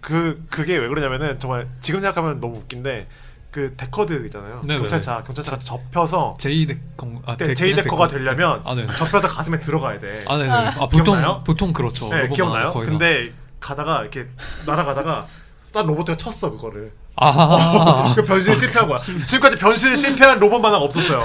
[0.00, 3.06] 그 그게 왜 그러냐면은 정말 지금 생각하면 너무 웃긴데
[3.50, 4.60] 그 데커드 있잖아요.
[4.62, 4.80] 네네네.
[4.80, 8.18] 경찰차 경찰차가 접혀서 제이 데커, 아, 데- 제이 그냥 데커가 데커.
[8.18, 8.86] 되려면 아, 네.
[8.96, 10.24] 접혀서 가슴에 들어가야 돼.
[10.26, 10.50] 아, 네, 네.
[10.50, 10.68] 아.
[10.68, 11.42] 아, 보통 기억나요?
[11.44, 12.08] 보통 그렇죠.
[12.08, 12.72] 네, 기억나요?
[12.72, 14.28] 근데 가다가 이렇게
[14.66, 15.26] 날아가다가
[15.72, 16.92] 딴 로봇이 쳤어 그거를.
[17.16, 18.98] 아, 그 변신 실패한 거야.
[18.98, 21.20] 지금까지 변신 실패한 로봇 만화가 없었어요.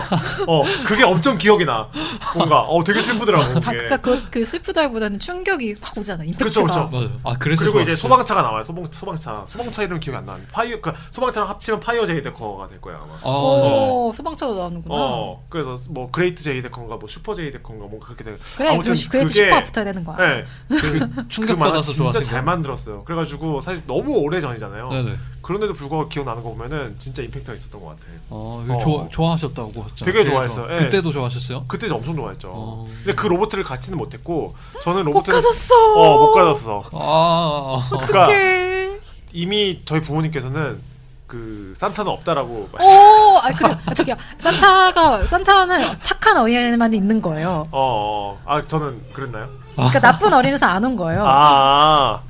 [0.47, 1.88] 어, 그게 엄청 기억이 나.
[2.36, 3.43] 뭔가, 어, 되게 슬프더라고.
[3.43, 3.62] 아, 그게.
[3.78, 6.23] 그러니까 그, 그 슬프다기보다는 충격이 확 오잖아.
[6.26, 6.45] 임팩트가.
[6.45, 6.89] 그쵸, 그쵸.
[6.91, 7.10] 맞아요.
[7.23, 8.10] 아, 그래서 그리고 이제 좋았어요.
[8.10, 8.63] 소방차가 나와요.
[8.65, 9.43] 소방, 소방차.
[9.47, 10.47] 소방차 이름 기억이 안 나는데.
[10.52, 13.13] 파이어, 그, 소방차랑 합치면 파이어 제이데커가 될 거야, 아마.
[13.21, 14.93] 어, 오, 소방차도 나오는구나.
[14.95, 18.36] 어, 그래서 뭐, 그레이트 제이데커인가, 뭐, 슈퍼 제이데커인가, 뭐, 그렇게 돼.
[18.58, 20.17] 그래, 아무튼 그, 그래도 그게- 슈퍼가 붙어야 되는 거야.
[20.17, 20.45] 네.
[20.67, 22.23] 그 충격 그 만화 받아서 진짜 좋았어요.
[22.23, 23.04] 잘 만들었어요.
[23.06, 24.89] 그래가지고, 사실 너무 오래 전이잖아요.
[24.89, 25.15] 네네.
[25.47, 28.17] 그런데도 불구하고 기억나는 거 보면은 진짜 임팩트가 있었던 것 같아요.
[28.29, 28.77] 어, 어.
[28.79, 30.03] 좋아, 좋아하셨다고 하셨죠.
[30.03, 30.73] 되게 좋아했어요.
[30.73, 30.75] 예.
[30.75, 31.63] 그때도 좋아하셨어요?
[31.69, 32.51] 그때 엄청 좋아했죠.
[32.53, 32.86] 어.
[32.97, 35.73] 근데 그 로봇을 갖지는 못했고 저는 못 로봇을 가졌어.
[35.95, 36.83] 어, 못 가졌어.
[36.91, 38.97] 아, 그러니까 어떡해.
[39.31, 40.81] 이미 저희 부모님께서는
[41.27, 43.77] 그 산타는 없다라고 말- 오, 아 그래.
[43.86, 44.15] 아, 저기요.
[44.39, 47.67] 산타가 산타는 착한 어린애만 있는 거예요.
[47.71, 49.47] 어, 어, 아 저는 그랬나요?
[49.75, 51.23] 그러니까 나쁜 어린애서 안 온 거예요.
[51.25, 52.21] 아,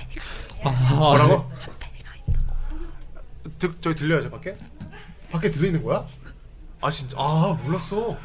[0.63, 1.45] 아, 뭐라고?
[3.60, 4.56] 듣 저희 들려요, 저 밖에?
[5.32, 6.06] 밖에 들리는 거야?
[6.82, 8.17] 아 진짜 아 몰랐어.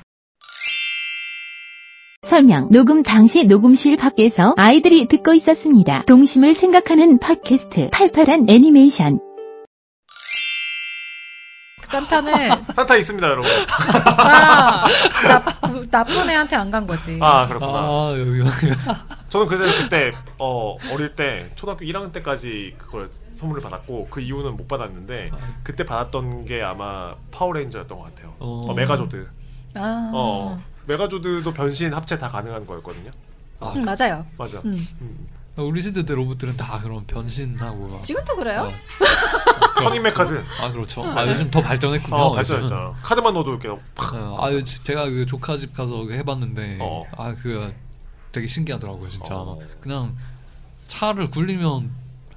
[2.29, 2.69] 설명.
[2.71, 6.05] 녹음 당시 녹음실 밖에서 아이들이 듣고 있었습니다.
[6.07, 9.19] 동심을 생각하는 팟캐스트 팔팔한 애니메이션.
[11.83, 12.33] 산타는
[12.75, 13.51] 산타 있습니다, 여러분.
[14.17, 14.87] 나,
[15.29, 15.45] 나
[15.91, 17.19] 나쁜 애한테 안 간 거지.
[17.21, 17.73] 아 그렇구나.
[17.73, 18.51] 아, 여기, 여기.
[19.29, 24.69] 저는 그래서 그때 어 어릴 때 초등학교 1학년 때까지 그걸 선물을 받았고 그 이후는 못
[24.69, 25.31] 받았는데
[25.63, 28.35] 그때 받았던 게 아마 파워레인저였던 것 같아요.
[28.39, 28.63] 어.
[28.67, 29.29] 어, 메가조드.
[29.75, 33.11] 아, 어 메가조드도 변신 합체 다 가능한 거였거든요.
[33.61, 34.27] 아, 응, 맞아요.
[34.37, 34.59] 맞아.
[34.65, 34.87] 음.
[35.01, 35.29] 음.
[35.57, 37.89] 우리 세대 때 로봇들은 다 그런 변신하고.
[37.89, 38.03] 막.
[38.03, 38.73] 지금도 그래요?
[38.73, 38.73] 어.
[39.83, 40.43] 터닝 메카드.
[40.61, 41.05] 아, 그렇죠.
[41.05, 42.17] 아, 요즘 더 발전했군요.
[42.17, 42.95] 어 발전했잖아.
[43.03, 44.15] 카드만 넣어도 이렇게 팍.
[44.15, 47.05] 어, 아, 제가 그 조카 집 가서 해봤는데, 어.
[47.17, 47.73] 아, 그
[48.33, 49.37] 되게 신기하더라고요, 진짜.
[49.37, 49.59] 어.
[49.81, 50.17] 그냥
[50.89, 51.91] 차를 굴리면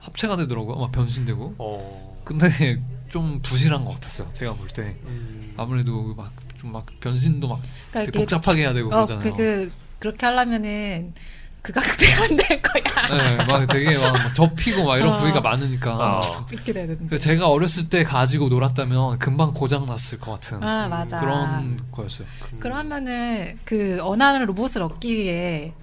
[0.05, 0.77] 합체가 되더라고요.
[0.77, 1.55] 막 변신되고.
[1.57, 2.21] 어.
[2.23, 2.47] 근데
[3.09, 4.29] 좀 부실한 것 같았어요.
[4.33, 4.95] 제가 볼 때.
[5.05, 5.53] 음.
[5.57, 7.59] 아무래도 막 좀 막 변신도 막
[7.91, 9.23] 그러니까 되게 복잡하게 해야 되고 어, 그러잖아요.
[9.31, 11.13] 그, 그 그렇게 하려면은
[11.61, 13.37] 그 가격대 안될 거야.
[13.37, 15.19] 네, 막 되게 막 접히고 막 이런 어.
[15.19, 16.19] 부위가 많으니까.
[16.19, 16.45] 어.
[16.51, 17.07] 이렇게 돼야 되는데.
[17.09, 21.19] 그 제가 어렸을 때 가지고 놀았다면 금방 고장 났을 것 같은 아 맞아.
[21.19, 22.27] 그런 거였어요.
[22.59, 25.73] 그러면은 그 언하는 로봇을 얻기 위해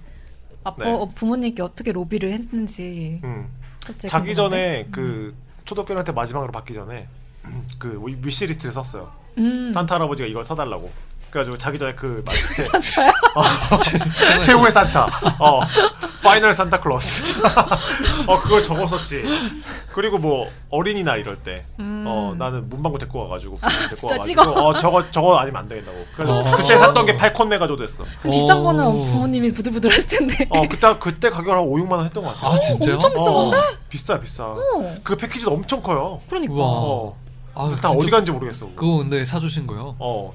[0.64, 0.92] 아빠 네.
[0.92, 3.48] 어, 부모님께 어떻게 로비를 했는지 음.
[3.86, 4.34] 갑자기 자기?
[4.34, 7.08] 전에 그 초등학교한테 마지막으로 받기 전에
[7.78, 9.12] 그 위- 위시리스트를 썼어요.
[9.38, 9.72] 음.
[9.72, 10.90] 산타 할아버지가 이걸 사달라고.
[11.32, 13.10] 그래가지고 자기 전에 그막 이렇게 산타요?
[14.44, 15.06] 최고의 산타.
[15.38, 15.60] 어.
[16.22, 17.24] final 산타 클로스.
[18.28, 19.24] 어, 그걸 적었었지.
[19.94, 21.64] 그리고 뭐 어린이날 이럴 때.
[21.80, 22.04] 음.
[22.06, 23.58] 어, 나는 문방구 데리고 와가지고.
[23.60, 24.52] 데리고 진짜 와가지고, 찍어?
[24.52, 26.04] 어, 저거, 저거 아니면 안 되겠다고.
[26.14, 26.56] 그래서 어.
[26.56, 28.04] 그때 샀던 게 팔콘 메가조드였어.
[28.20, 29.04] 그 비싼 거는 오.
[29.06, 30.46] 부모님이 부들부들하실 텐데.
[30.50, 32.48] 어, 그때, 그때 가격을 한 5, 6만 원 했던 것 같아.
[32.54, 32.96] 아 진짜요?
[32.96, 33.56] 엄청 비싼 건데?
[33.88, 34.44] 비싸, 비싸.
[34.48, 34.94] 어.
[35.02, 36.20] 그 패키지도 엄청 커요.
[36.28, 36.52] 그러니까.
[36.52, 36.66] 우와.
[36.68, 37.21] 어.
[37.54, 38.66] 아, 다 진짜 어디 간지 모르겠어.
[38.66, 38.74] 그거.
[38.76, 39.94] 그거 근데 사주신 거요?
[39.98, 40.32] 어,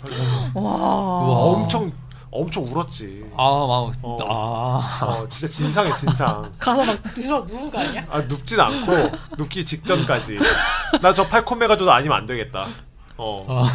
[0.54, 0.62] 와.
[0.62, 1.38] 우와.
[1.62, 1.90] 엄청,
[2.32, 3.26] 엄청 울었지.
[3.36, 4.18] 아, 막, 어.
[4.30, 6.52] 아, 어, 진짜 진상해, 진상.
[6.60, 8.06] 가서 막 누워 누운 거 아니야?
[8.10, 8.94] 아 눕진 않고
[9.38, 10.38] 눕기 직전까지
[11.02, 12.68] 나 저 팔콘 메가조도 아니면 안 되겠다
[13.18, 13.66] 어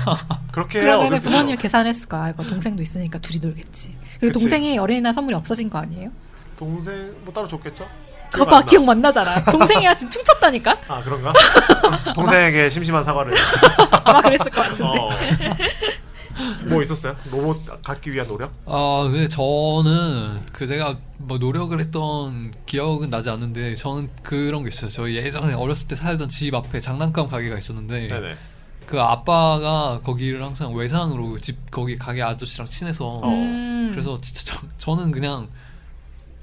[0.53, 1.63] 그렇게 해야 그러면 부모님이 있어.
[1.63, 2.31] 계산했을 거야.
[2.31, 3.97] 이거 동생도 있으니까 둘이 놀겠지.
[4.21, 4.45] 그리고 그치.
[4.45, 6.11] 동생이 어린이날 선물이 없어진 거 아니에요?
[6.57, 7.85] 동생 뭐 따로 줬겠죠?
[8.33, 8.67] 그거 기억 봐안 나.
[8.67, 9.45] 기억 만 나잖아.
[9.45, 10.79] 동생이랑 지금 춤췄다니까.
[10.89, 11.33] 아 그런가?
[12.15, 13.35] 동생에게 심심한 사과를
[14.05, 14.85] 아마 그랬을 것 같은데.
[14.99, 15.11] 어.
[16.65, 17.15] 뭐 있었어요?
[17.31, 18.53] 로봇 갖기 위한 노력?
[18.67, 24.91] 아, 근데 저는 그 제가 뭐 노력을 했던 기억은 나지 않는데 저는 그런 게 있어요.
[24.91, 28.37] 저희 예전에 어렸을 때 살던 집 앞에 장난감 가게가 있었는데 네네
[28.87, 33.91] 그 아빠가 거기를 항상 외상으로 집 거기 가게 아저씨랑 친해서 음.
[33.93, 35.49] 그래서 진짜 저, 저는 그냥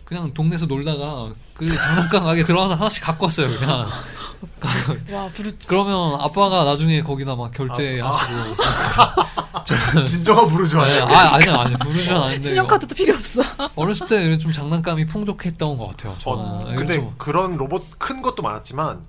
[0.10, 3.48] 그냥 동네에서 놀다가 그 장난감 가게 들어가서 하나씩 갖고 왔어요.
[3.60, 3.88] 그냥
[5.13, 5.52] 와 부르.
[5.67, 8.34] 그러면 아빠가 나중에 거기다 막 결제하시고
[10.06, 13.43] 진정한 부르죠 아니, 아, 아니 아니 부르진 않은데 신용카드도 필요 없어.
[13.76, 16.15] 어렸을 때 좀 장난감이 풍족했던 것 같아요.
[16.17, 19.00] 저는 어, 예, 근데 그런 로봇 큰 것도 많았지만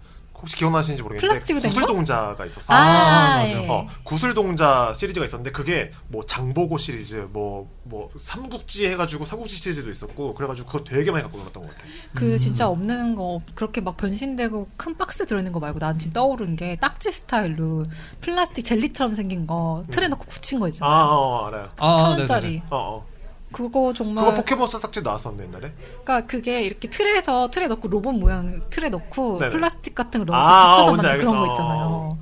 [0.41, 1.81] 혹시 기억나시는지 모르겠는데 플라스틱으로 된 거?
[1.81, 3.63] 구슬동자가 있었어요 아, 맞아.
[3.63, 3.69] 예.
[3.69, 10.35] 어, 구슬동자 시리즈가 있었는데 그게 뭐 장보고 시리즈 뭐 뭐 삼국지 해가지고 삼국지 시리즈도 있었고
[10.35, 11.85] 그래가지고 그거 되게 많이 갖고 놀았던 것 같아.
[12.15, 12.37] 그 음.
[12.37, 16.77] 진짜 없는 거 그렇게 막 변신되고 큰 박스 들어있는 거 말고 난 지금 떠오른 게
[16.77, 17.85] 딱지 스타일로
[18.21, 20.95] 플라스틱 젤리처럼 생긴 거 틀에 넣고 굳힌 거 아, 있잖아요.
[20.95, 21.71] 어, 알아요.
[21.81, 22.21] 아, 천 네네네.
[22.21, 22.63] 원짜리.
[22.71, 23.07] 어, 어.
[23.53, 25.73] 그거 정말 그거 포켓몬스터 딱지 나왔었는데 옛날에.
[26.05, 29.53] 그러니까 그게 이렇게 틀에서 틀에 넣고 로봇 모양 틀에 넣고 네네.
[29.53, 31.53] 플라스틱 같은 거 아, 넣어서 붙여서 만든 그런 거 알겠어.
[31.53, 32.19] 있잖아요.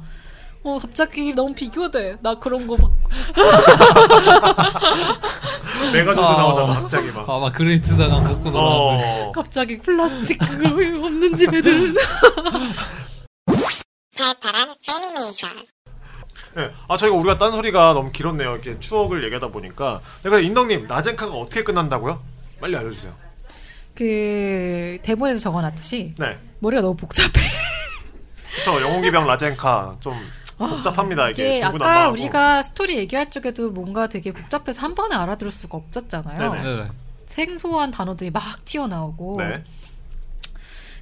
[0.64, 2.16] 어 갑자기 너무 비교돼.
[2.20, 2.90] 나 그런 거막
[5.92, 7.28] 메가조드 아, 나오다가 갑자기 막.
[7.28, 9.32] 아막 그레이트다가 갖고 놀았는데 어.
[9.34, 10.68] 갑자기 플라스틱 그거
[11.06, 11.94] 없는 집애들
[16.58, 16.72] 네.
[16.88, 18.54] 아 저희가 우리가 딴 소리가 너무 길었네요.
[18.54, 20.00] 이렇게 추억을 얘기하다 보니까.
[20.24, 22.20] 내가 인덕님 라젠카가 어떻게 끝난다고요?
[22.60, 23.14] 빨리 알려주세요.
[23.94, 26.38] 그 대본에서 적어놨듯이 네.
[26.58, 27.30] 머리가 너무 복잡해.
[28.52, 28.80] 그렇죠.
[28.80, 30.14] 영웅기병 라젠카 좀
[30.58, 31.30] 복잡합니다.
[31.30, 32.12] 이게 이게 아까 중구난방하고.
[32.12, 36.52] 우리가 스토리 얘기할 적에도 뭔가 되게 복잡해서 한 번에 알아들을 수가 없었잖아요.
[36.52, 36.62] 네네.
[36.62, 36.88] 네네.
[37.26, 39.36] 생소한 단어들이 막 튀어나오고.
[39.38, 39.62] 네.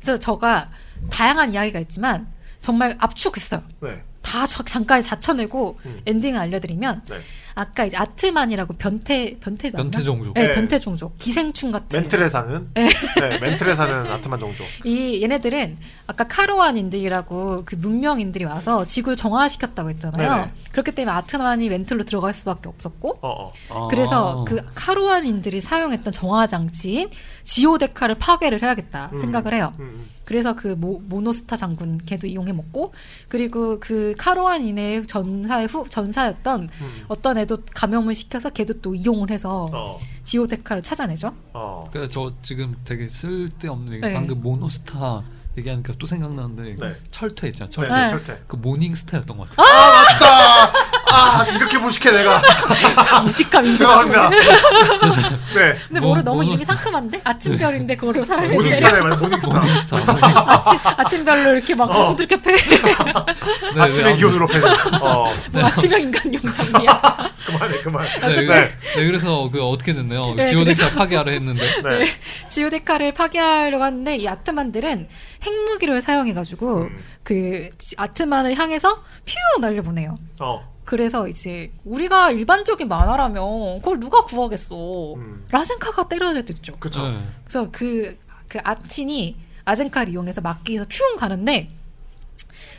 [0.00, 0.70] 그래서 저가
[1.10, 2.28] 다양한 이야기가 있지만
[2.60, 3.62] 정말 압축했어요.
[3.80, 4.02] 네.
[4.26, 6.00] 다 저- 잠깐 자쳐내고 음.
[6.04, 7.16] 엔딩을 알려드리면 네.
[7.54, 9.70] 아까 이제 아트만이라고 변태 변태?
[9.70, 10.34] 변태 종족.
[10.34, 10.54] 네, 네.
[10.54, 12.88] 변태 종족 기생충 같은 멘틀에 사는 네.
[13.20, 14.66] 네, 멘틀에 사는 아트만 종족.
[14.84, 20.28] 이 얘네들은 아까 카로안인들이라고 그 문명인들이 와서 지구를 정화시켰다고 했잖아요.
[20.28, 20.50] 네네.
[20.72, 23.88] 그렇기 때문에 아트만이 멘틀로 들어갈 수밖에 없었고 어, 어.
[23.88, 24.44] 그래서 아.
[24.44, 27.08] 그 카로안인들이 사용했던 정화 장치인
[27.44, 29.18] 지오데카를 파괴를 해야겠다 음.
[29.18, 29.72] 생각을 해요.
[29.78, 30.15] 음, 음.
[30.26, 32.92] 그래서 그 모, 모노스타 장군 걔도 이용해 먹고
[33.28, 37.04] 그리고 그 카로안인의 전사의 후 전사였던 음.
[37.08, 39.98] 어떤 애도 감염을 시켜서 걔도 또 이용을 해서 어.
[40.24, 41.32] 지오데카를 찾아내죠.
[41.54, 41.84] 어.
[41.90, 44.12] 그래서 저 지금 되게 쓸데없는 얘기 네.
[44.12, 45.22] 방금 모노스타
[45.58, 46.96] 얘기하니까 또 생각나는데 네.
[47.10, 48.08] 철퇴 있잖아 네, 철퇴 네.
[48.08, 48.42] 절대.
[48.46, 50.72] 그 모닝스타였던 것 같아 아 맞다.
[51.08, 52.42] 아 이렇게 무식해 내가.
[53.22, 54.08] 무식함 인정하고.
[54.08, 55.30] 죄송합니다.
[55.54, 55.78] 네.
[55.88, 58.48] 근데 뭐, 뭐를 너무 모노- 이름이 상큼한데 아침별인데 그거를 사람이.
[58.54, 59.48] 모닝스타네 맞아 모닝스타.
[59.60, 62.14] 모닝스타 모닝스타 아침 아침별로 이렇게 막 어.
[62.16, 62.52] 두들겨 패.
[63.74, 64.68] 네, 아침의 네, 기운으로 패는.
[65.00, 65.32] 어.
[65.52, 67.30] 뭐 아침형 인간 용 장비야.
[67.46, 68.04] 그만해 그만.
[68.22, 68.46] 네, 네.
[68.46, 70.34] 네, 네, 그래서 그 어떻게 됐나요?
[70.34, 72.12] 네, 지오데카 파괴하려 했는데 네.
[72.48, 75.08] 지오데카를 파괴하려고 하는데 이 아트만들은
[75.44, 76.98] 핵무기를 사용해가지고 음.
[77.22, 80.16] 그 지- 아트만을 향해서 퓨 날려보내요.
[80.40, 80.75] 어.
[80.86, 85.14] 그래서 이제 우리가 일반적인 만화라면 그걸 누가 구하겠어.
[85.14, 85.44] 음.
[85.50, 86.76] 라젠카가 때려야 됐죠.
[86.78, 87.08] 그쵸.
[87.08, 87.20] 네.
[87.44, 88.16] 그래서 그,
[88.48, 91.70] 그 아틴이 아젠카를 이용해서 막기에서 퓨 가는데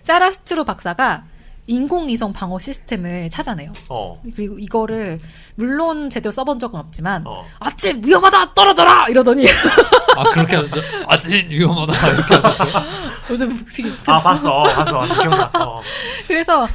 [0.04, 1.26] 짜라스트로 박사가
[1.68, 3.74] 인공위성 방어 시스템을 찾아내요.
[3.90, 4.22] 어.
[4.36, 5.20] 그리고 이거를
[5.56, 7.46] 물론 제대로 써본 적은 없지만 어.
[7.60, 9.48] 아침 위험하다 떨어져라 이러더니
[10.16, 10.82] 아 그렇게 하셨죠?
[11.08, 12.84] 아 진짜 위험하다 이렇게 하셨어요?
[13.30, 13.66] 요즘
[14.06, 15.52] 아 봤어 봤어 봤어 기억나.
[15.56, 15.82] 어.
[16.26, 16.66] 그래서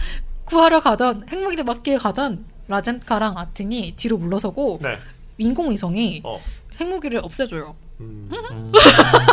[0.52, 4.98] 구하러 가던 핵무기를 맞기에 가던 라젠카랑 아틴이 뒤로 물러서고 네.
[5.38, 6.38] 인공위성이 어.
[6.78, 7.74] 핵무기를 없애줘요.
[8.00, 8.28] 음.
[8.30, 8.72] 음.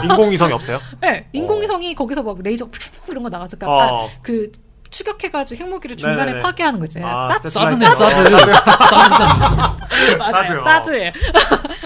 [0.04, 0.80] 인공위성이 없어요?
[1.02, 4.10] 네, 인공위성이 거기서 막 레이저 푸 이런 거 나가서 약간 어.
[4.22, 4.50] 그
[4.90, 6.40] 추격해가지고 핵무기를 중간에 네네네.
[6.40, 7.02] 파괴하는 거지.
[7.04, 7.86] 아, 사- 사드네.
[7.92, 9.78] 사드 사드잖아
[10.18, 10.64] 맞아요.
[10.64, 11.12] 사드예요.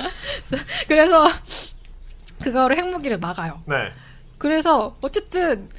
[0.88, 1.28] 그래서
[2.43, 3.62] 그거를 핵무기를 막아요.
[3.65, 3.91] 네.
[4.38, 5.69] 그래서 어쨌든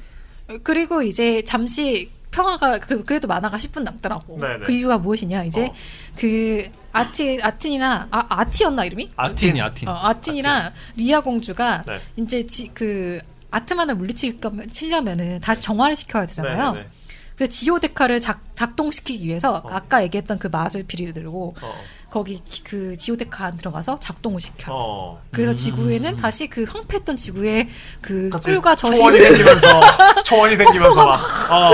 [0.63, 4.37] 그리고 이제 잠시 평화가 그- 그래도 만화가 10분 남더라고.
[4.39, 4.59] 네네.
[4.65, 5.73] 그 이유가 무엇이냐 이제 어.
[6.17, 9.11] 그 아티 아틴이나 아 아티였나 이름이?
[9.15, 11.99] 아틴이 아틴 어, 아틴이랑 리아 공주가 네.
[12.17, 13.19] 이제 지, 그
[13.51, 16.73] 아트만을 물리치려면은 다시 정화를 시켜야 되잖아요.
[16.73, 16.89] 네네네.
[17.35, 19.69] 그래서 지오데카를 작, 작동시키기 위해서 어.
[19.69, 21.75] 아까 얘기했던 그 맛을 비리들고 어.
[22.15, 24.71] 거기 기- 그 지오데카 안 들어가서 작동을 시켜.
[24.71, 25.21] 요 어.
[25.33, 25.55] 그래서 음.
[25.57, 27.67] 지구에는 다시 그 황폐했던 지구의
[27.99, 31.19] 그 꿀과 저시 초원이 생기면서 초원이 생기면서 막
[31.51, 31.71] 어.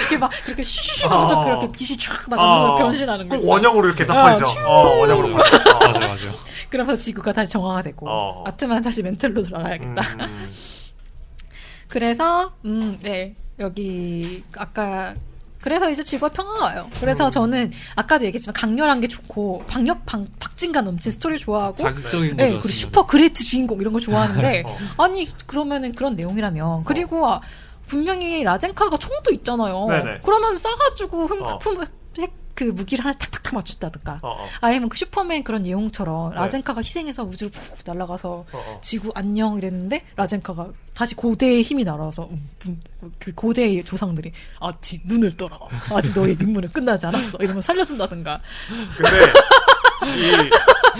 [0.00, 1.44] 이렇게 막 그렇게 슈슈 하면서 어.
[1.46, 2.76] 그렇게 빛이 쫙 나가면서 어.
[2.76, 3.48] 변신하는 그 거죠.
[3.50, 4.44] 원형으로 이렇게 딱 어, 퍼지죠.
[4.44, 4.58] 슈.
[4.66, 5.56] 어, 원형으로 퍼져.
[5.56, 5.78] 어.
[5.86, 6.24] 맞아 맞아
[6.68, 8.44] 그러면서 지구가 다시 정화가 되고 어.
[8.46, 10.02] 아트만 다시 멘틀로 돌아가야겠다.
[10.26, 10.48] 음.
[11.88, 15.14] 그래서 음, 네 여기 아까
[15.60, 16.90] 그래서 이제 지구가 평화가 와요.
[17.00, 17.30] 그래서 음.
[17.30, 22.68] 저는 아까도 얘기했지만 강렬한 게 좋고 박력 방, 박진감 넘친 스토리를 좋아하고 자극적인 네, 그리고
[22.68, 25.04] 슈퍼 great 주인공 이런 걸 좋아하는데 어.
[25.04, 27.40] 아니 그러면은 그런 내용이라면 그리고 아,
[27.86, 29.86] 분명히 라젠카가 총도 있잖아요.
[29.88, 30.20] 네네.
[30.22, 31.58] 그러면 싸가지고 흠, 어.
[31.58, 31.88] 품, 핵,
[32.58, 34.18] 그 무기를 하나 탁탁탁 맞춘다든가.
[34.20, 34.48] 어, 어.
[34.60, 36.36] 아니면 그 슈퍼맨 그런 내용처럼 네.
[36.40, 38.80] 라젠카가 희생해서 우주로 푹 날아가서 어, 어.
[38.82, 42.82] 지구 안녕 이랬는데 라젠카가 다시 고대의 힘이 날아와서 음, 음,
[43.20, 45.56] 그 고대의 조상들이 아직 눈을 떠라
[45.94, 48.40] 아직 너의 임무는 끝나지 않았어 이러면 살려준다든가
[48.96, 49.32] 근데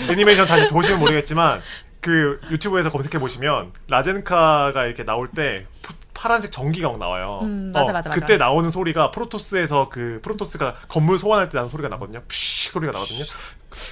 [0.07, 1.59] 이 애니메이션 다시 보시면 모르겠지만
[1.99, 7.39] 그 유튜브에서 검색해 보시면 라젠카가 이렇게 나올 때 푸- 파란색 전기가 막 나와요.
[7.43, 8.19] 음, 맞아, 맞아, 맞아.
[8.19, 12.21] 그때 나오는 소리가 프로토스에서 그 프로토스가 건물 소환할 때 나는 소리가 나거든요.
[12.27, 13.23] 푸식 소리가 나거든요.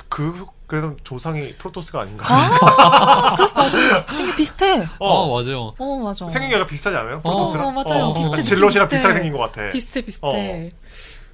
[0.10, 2.26] 그 그래서 조상이 프로토스가 아닌가.
[2.28, 3.78] 아 나도
[4.14, 7.16] 생긴 비슷해 어, 어 맞아요 어 맞아 생긴 게 비슷하지 않아요?
[7.18, 7.68] 어, 프로토스랑?
[7.68, 8.14] 어, 맞아요.
[8.14, 8.88] 비슷해, 질럿이랑 비슷해.
[8.90, 9.70] 비슷하게 생긴 것 같아.
[9.72, 10.72] 비슷해 비슷해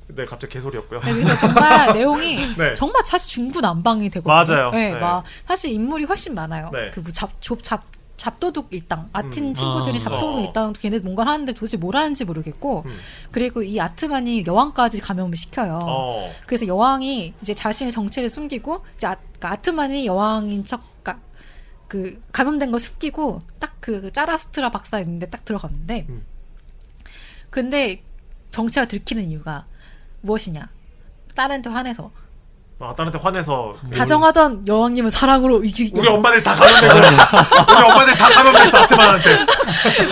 [0.07, 0.99] 네, 갑자기 개소리였고요.
[0.99, 2.73] 네, 그래서 정말 내용이 네.
[2.75, 4.33] 정말 사실 중구난방이 되거든요.
[4.33, 4.69] 맞아요.
[4.71, 4.99] 네, 네.
[4.99, 6.69] 막 사실 인물이 훨씬 많아요.
[6.71, 6.91] 네.
[6.91, 9.53] 그잡잡잡 잡도둑 일당 아틴 음.
[9.53, 9.99] 친구들이 아.
[9.99, 10.41] 잡도둑 어.
[10.41, 12.95] 일당 걔네 뭔가 하는데 도대체 뭘 하는지 모르겠고 음.
[13.31, 15.79] 그리고 이 아트만이 여왕까지 감염을 시켜요.
[15.83, 16.31] 어.
[16.45, 20.81] 그래서 여왕이 이제 자신의 정체를 숨기고 이제 아, 그러니까 아트만이 여왕인 척.
[21.01, 21.23] 그러니까
[21.87, 26.25] 그 감염된 걸 숨기고 딱 그 짜라스트라 박사 있는데 딱 들어갔는데 음.
[27.49, 28.01] 근데
[28.49, 29.65] 정체가 들키는 이유가
[30.21, 30.69] 무엇이냐?
[31.35, 32.09] 딸한테 화내서
[32.79, 38.77] 아, 딸한테 화내서 다정하던 여왕님은 사랑으로 이기 우리 엄마들 다 감염되고 우리 엄마들 다 감염됐어
[38.79, 39.29] 아트만한테.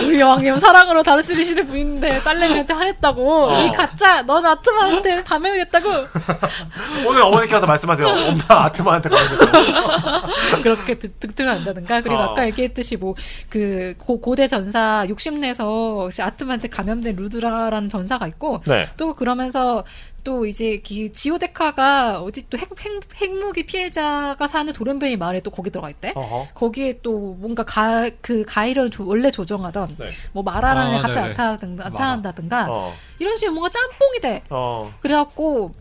[0.06, 3.48] 우리 여왕님은 사랑으로 다스리시는 분인데 딸내미한테 화냈다고.
[3.50, 3.62] 어.
[3.62, 5.90] 이 가짜 넌 아트만한테 감염이 됐다고.
[7.06, 8.06] 오늘 어머니께 와서 말씀하세요.
[8.08, 12.00] 엄마 아트만한테 감염됐다고 그렇게 득- 득등을 한다든가.
[12.00, 12.30] 그리고 어.
[12.30, 13.14] 아까 얘기했듯이 뭐
[13.50, 18.88] 그 고대 전사 욕심내서 아트만한테 감염된 루드라라는 전사가 있고 네.
[18.96, 19.84] 또 그러면서
[20.24, 25.50] 또 이제 기- 지오데카가 어디 또 핵, 핵, 핵 무기 피해자가 사는 도련변이 마을에 또
[25.50, 26.12] 거기 들어가 있대.
[26.14, 30.06] 어허 거기에 또 뭔가 가, 그 가이를 조- 원래 조정하던 네.
[30.32, 31.28] 뭐 마라라는 아, 애 갑자기 네네.
[31.30, 34.42] 나타나든가, 나타난다든가 어, 이런 식으로 뭔가 짬뽕이 돼.
[34.50, 34.94] 어.
[35.00, 35.72] 그래갖고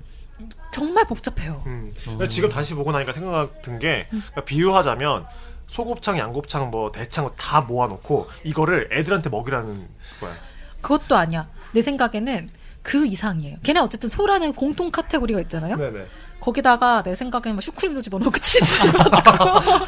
[0.73, 1.61] 정말 복잡해요.
[1.67, 1.93] 음.
[2.07, 2.27] 어.
[2.27, 5.25] 지금 다시 보고 나니까 생각 든 게 그러니까 비유하자면
[5.67, 9.87] 소곱창, 양곱창, 뭐 대창 다 모아놓고 이거를 애들한테 먹이라는
[10.19, 10.31] 거야.
[10.81, 11.47] 그것도 아니야.
[11.73, 12.49] 내 생각에는
[12.83, 13.57] 그 이상이에요.
[13.63, 15.75] 걔네 어쨌든 소라는 공통 카테고리가 있잖아요.
[15.77, 16.05] 네네.
[16.39, 19.85] 거기다가 내 생각에는 막 슈크림도 집어넣고 치즈 집어넣고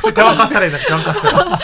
[0.00, 0.78] 지금 대왕 카스테라 있네.
[0.86, 1.58] 대왕 카스테라.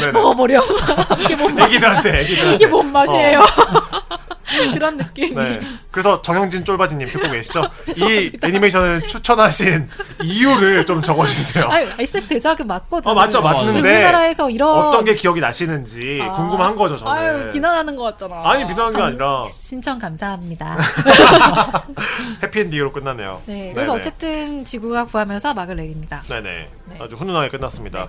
[0.00, 0.12] 네네.
[0.12, 0.62] 먹어버려.
[1.18, 1.64] 이게 뭔 맛?
[1.66, 2.54] 애기들한테 애기들한테.
[2.54, 3.40] 이게 뭔 맛이에요?
[3.40, 3.46] 어.
[4.74, 5.30] 그런 느낌이.
[5.32, 5.58] 네.
[5.90, 7.62] 그래서 정영진 쫄바지님 듣고 계시죠?
[8.08, 8.32] 이.
[8.42, 9.88] 애니메이션을 추천하신
[10.22, 11.66] 이유를 좀 적어주세요.
[11.66, 13.10] 아니, SF 대작은 맞거든.
[13.10, 16.32] 어 맞죠 맞는데 우리나라에서 이런 어떤 게 기억이 나시는지 아.
[16.32, 17.12] 궁금한 거죠 저는.
[17.12, 18.48] 아유 비난하는 거 같잖아.
[18.50, 19.44] 아니, 비난한 게 감- 아니라.
[19.48, 20.76] 신청 감사합니다.
[22.42, 23.42] 해피엔딩으로 끝나네요.
[23.46, 24.00] 네, 그래서 네네.
[24.00, 26.22] 어쨌든 지구가 구하면서 막을 내립니다.
[26.28, 26.68] 네네.
[26.86, 26.98] 네.
[27.00, 28.08] 아주 훈훈하게 끝났습니다.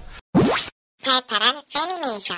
[1.03, 2.37] 발랄한 애니메이션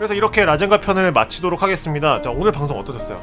[0.00, 2.22] 그래서 이렇게 라젠카 편을 마치도록 하겠습니다.
[2.22, 3.20] 자 오늘 방송 어떠셨어요?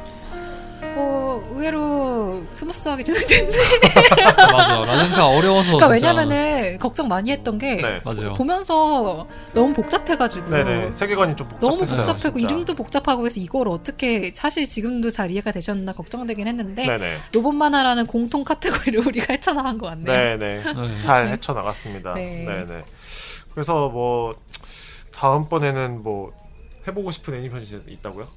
[0.96, 3.50] 어, 의외로 스무스하게 진행됐네.
[4.54, 4.86] 맞아.
[4.86, 6.14] 라젠카 어려워서 그러니까 진짜.
[6.14, 8.00] 왜냐면은 걱정 많이 했던 게 네.
[8.06, 8.36] 맞아요.
[8.36, 10.92] 보면서 너무 복잡해가지고 네네.
[10.94, 11.78] 세계관이 좀 복잡했어요.
[11.80, 12.54] 너무 복잡하고 진짜.
[12.54, 17.18] 이름도 복잡하고 해서 이걸 어떻게 사실 지금도 잘 이해가 되셨나 걱정되긴 했는데 네네.
[17.34, 20.38] 로봇 만화라는 공통 카테고리를 우리가 헤쳐나간 것 같네요.
[20.38, 20.64] 네네.
[20.64, 20.98] 네.
[20.98, 22.14] 잘 헤쳐나갔습니다.
[22.14, 22.46] 네.
[22.48, 22.84] 네네.
[23.52, 24.36] 그래서 뭐
[25.12, 26.32] 다음번에는 뭐
[26.88, 28.28] 해보고 싶은 애니메이션이 있다고요?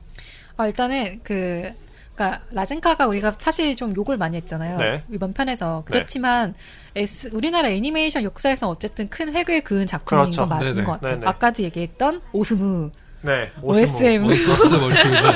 [0.56, 1.70] 아, 일단은 그
[2.14, 4.78] 그러니까 라젠카가 우리가 사실 좀 욕을 많이 했잖아요.
[4.78, 5.02] 네.
[5.10, 6.54] 이번 편에서 그렇지만
[6.94, 10.42] S, 우리나라 애니메이션 역사에서 어쨌든 큰 획을 그은 작품인 그렇죠.
[10.42, 10.84] 건 맞는 네네.
[10.84, 11.12] 것 같아요.
[11.14, 11.26] 네네.
[11.26, 12.90] 아까도 얘기했던 오스무
[13.22, 13.50] 네.
[13.62, 15.28] OSM 뭐 소스 멀티우즈.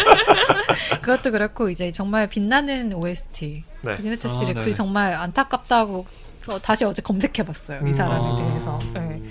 [1.01, 3.97] 그것도 그렇고 이제 정말 빛나는 OST 네.
[3.97, 4.65] 기네토 아, 씨를 네.
[4.65, 6.07] 그 정말 안타깝다고
[6.49, 7.93] 어, 다시 어제 검색해봤어요 이 음.
[7.95, 8.37] 사람에 아.
[8.37, 8.79] 대해서.
[8.93, 9.23] 네.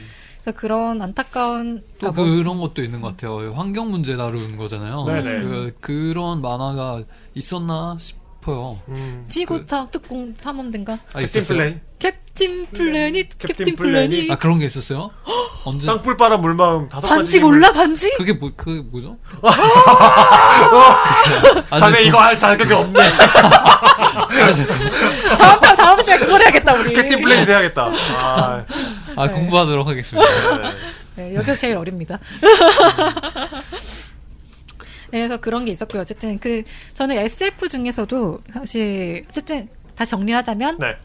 [0.43, 3.53] 그래서 그런 안타까운 또 아, 뭐- 그런 것도 있는 것 같아요.
[3.53, 5.05] 환경 문제 다루는 거잖아요.
[5.05, 5.29] 네네.
[5.41, 7.03] 그, 그런 만화가
[7.33, 8.77] 있었나 싶어요.
[8.89, 10.99] 음, 지구타 특공 탐험대인가?
[11.13, 11.57] 아, 캡틴 있었어요?
[11.57, 11.75] 플레이.
[11.97, 14.09] 캡틴 플래닛 캡틴 플래닛.
[14.09, 15.11] 플래닛 아 그런 게 있었어요?
[15.63, 15.85] 언제?
[15.87, 18.13] 땅불 바람 물마음 다섯 반지 몰라 반지?
[18.17, 19.17] 그게 뭐, 그 뭐죠?
[21.69, 22.99] 아, 자네 네, 이거 할 자격이 없네.
[25.39, 25.59] 다음
[26.03, 26.93] 시간 그걸 해야겠다 우리.
[26.93, 27.85] 캡틴 플레이 돼야겠다.
[27.85, 28.65] 아,
[29.15, 30.29] 아 공부하도록 하겠습니다.
[30.57, 30.73] 네.
[31.15, 32.19] 네, 여기서 제일 어립니다.
[35.11, 36.01] 네, 그래서 그런 게 있었고요.
[36.01, 36.63] 어쨌든 그
[36.93, 40.95] 저는 SF 중에서도 사실 어쨌든 다시 정리하자면 네.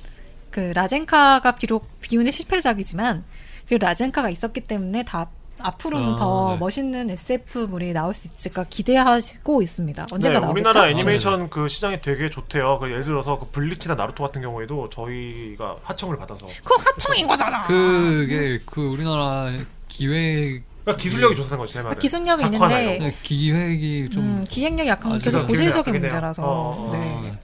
[0.51, 3.25] 그 라젠카가 비록 비운의 실패작이지만
[3.69, 5.29] 그 라젠카가 있었기 때문에 다
[5.61, 6.59] 앞으로는 아, 더 네.
[6.59, 10.07] 멋있는 SF물이 나올 수 있을까 기대하고 있습니다.
[10.13, 10.69] 언젠가 네, 나오겠죠?
[10.69, 12.79] 우리나라 아, 애니메이션 그 시장이 되게 좋대요.
[12.79, 17.61] 그 예를 들어서 그 블리치나 나루토 같은 경우에도 저희가 하청을 받아서 그거 하청인 거잖아.
[17.63, 19.51] 그게 그 우리나라
[19.89, 21.97] 기획 그러니까 기술력이 좋다는 거지 제 말은.
[21.97, 22.99] 아, 기술력이 있는데.
[22.99, 26.43] 네, 기획이 좀 음, 기획력이 약간 아, 계속 고질적인 문제라서.
[26.43, 26.51] 해요.
[26.51, 27.33] 어, 어, 네.
[27.33, 27.39] 아,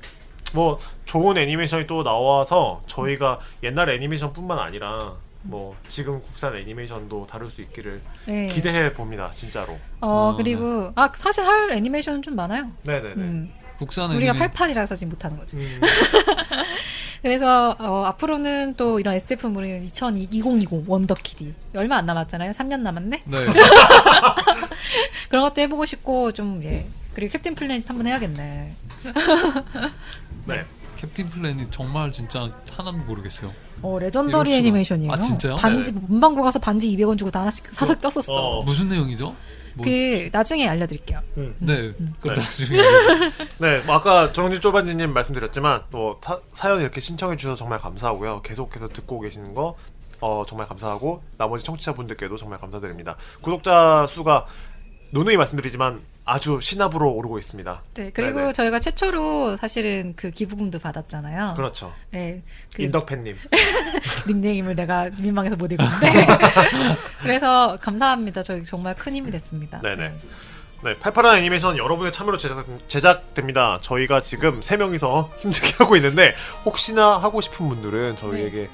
[0.55, 7.61] 뭐 좋은 애니메이션이 또 나와서 저희가 옛날 애니메이션뿐만 아니라 뭐 지금 국산 애니메이션도 다룰 수
[7.63, 8.49] 있기를 네.
[8.49, 9.75] 기대해 봅니다 진짜로.
[10.01, 12.71] 어 어, 그리고 아 사실 할 애니메이션은 좀 많아요.
[12.83, 13.15] 네네네.
[13.15, 15.59] 음, 국산 우리가 애니메 88이라서 지금 못하는 거지.
[15.59, 15.81] 음,
[17.21, 22.53] 그래서 어, 앞으로는 또 이런 SF물은 2020 원더키디 얼마 안 남았잖아요.
[22.53, 23.23] 3년 남았네.
[23.25, 23.39] 네.
[25.29, 26.87] 그런 것도 해보고 싶고 좀 예.
[27.15, 28.75] 그리고 캡틴 플래닛 한번 해야겠네.
[30.47, 30.65] 네.
[31.05, 33.53] 캡틴 플래닛 정말 진짜 하나도 모르겠어요.
[33.83, 34.59] 어 legendary 이럴 수가.
[34.59, 35.13] 애니메이션이에요.
[35.13, 35.57] 아, 진짜요?
[35.57, 36.01] 반지 네.
[36.09, 38.33] 문방구 가서 반지 200원 주고 다 하나씩 사서 그- 꼈었어.
[38.33, 38.63] 어.
[38.63, 39.35] 무슨 내용이죠?
[39.77, 41.21] 뭐, 그 나중에 알려드릴게요.
[41.37, 41.55] 음.
[41.59, 41.93] 네.
[42.21, 42.35] 그 네.
[42.35, 42.79] 나중에
[43.59, 48.43] 네, 뭐 아까 정지 쫄반지님 말씀드렸지만 또 타- 사연 이렇게 신청해 주셔서 정말 감사하고요.
[48.43, 49.77] 계속해서 듣고 계시는 거
[50.21, 53.17] 어, 정말 감사하고 나머지 청취자분들께도 정말 감사드립니다.
[53.43, 54.47] 구독자 수가
[55.13, 57.83] 누누이 말씀드리지만 아주 신압으로 오르고 있습니다.
[57.95, 58.53] 네, 그리고 네네.
[58.55, 61.55] 저희가 최초로 사실은 그 기부금도 받았잖아요.
[61.55, 61.93] 그렇죠.
[62.11, 62.43] 네,
[62.75, 63.37] 그 인덕팬님.
[64.29, 66.27] 닉네임을 내가 민망해서 못 읽었는데.
[67.21, 68.43] 그래서 감사합니다.
[68.43, 69.81] 저희 정말 큰 힘이 됐습니다.
[69.81, 70.15] 네네.
[70.85, 73.79] 네, 팔팔한 애니메이션 여러분의 참여로 제작, 제작 됩니다.
[73.83, 78.69] 저희가 지금 세 명이서 힘들게 하고 있는데 혹시나 하고 싶은 분들은 저희에게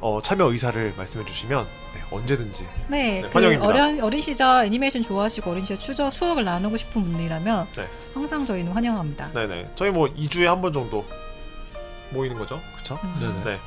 [0.00, 3.66] 어, 참여 의사를 말씀해 주시면 네, 언제든지 네, 네, 그 환영입니다.
[3.66, 7.88] 어린 어린 시절 애니메이션 좋아하시고 어린 시절 추적 추억을 나누고 싶은 분들이라면 네.
[8.14, 9.32] 항상 저희는 환영합니다.
[9.32, 11.04] 네네 저희 뭐 2주에 한 번 정도
[12.10, 12.98] 모이는 거죠, 그렇죠?
[13.04, 13.16] 음.
[13.44, 13.56] 네네.
[13.56, 13.60] 네.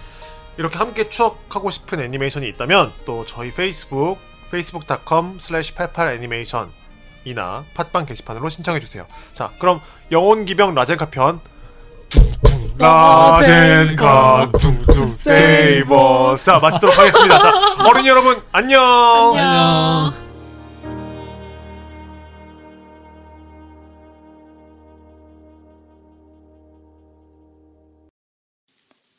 [0.57, 4.17] 이렇게 함께 추억하고 싶은 애니메이션이 있다면 또 저희 페이스북
[4.47, 6.69] facebook.com slash 88애니메이션
[7.23, 9.05] 이나 팟빵 게시판으로 신청해주세요.
[9.33, 9.79] 자 그럼
[10.11, 11.39] 영혼기병 라젠카 편
[12.81, 17.37] 라젠카 퉁퉁 세이버 자 마치도록 하겠습니다.
[17.37, 17.51] 자
[17.87, 18.81] 어린이 여러분 안녕.
[19.37, 20.13] 안녕.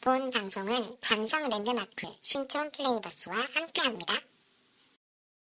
[0.01, 4.15] 본 방송은 감정 랜드마크 신촌 플레이버스와 함께합니다.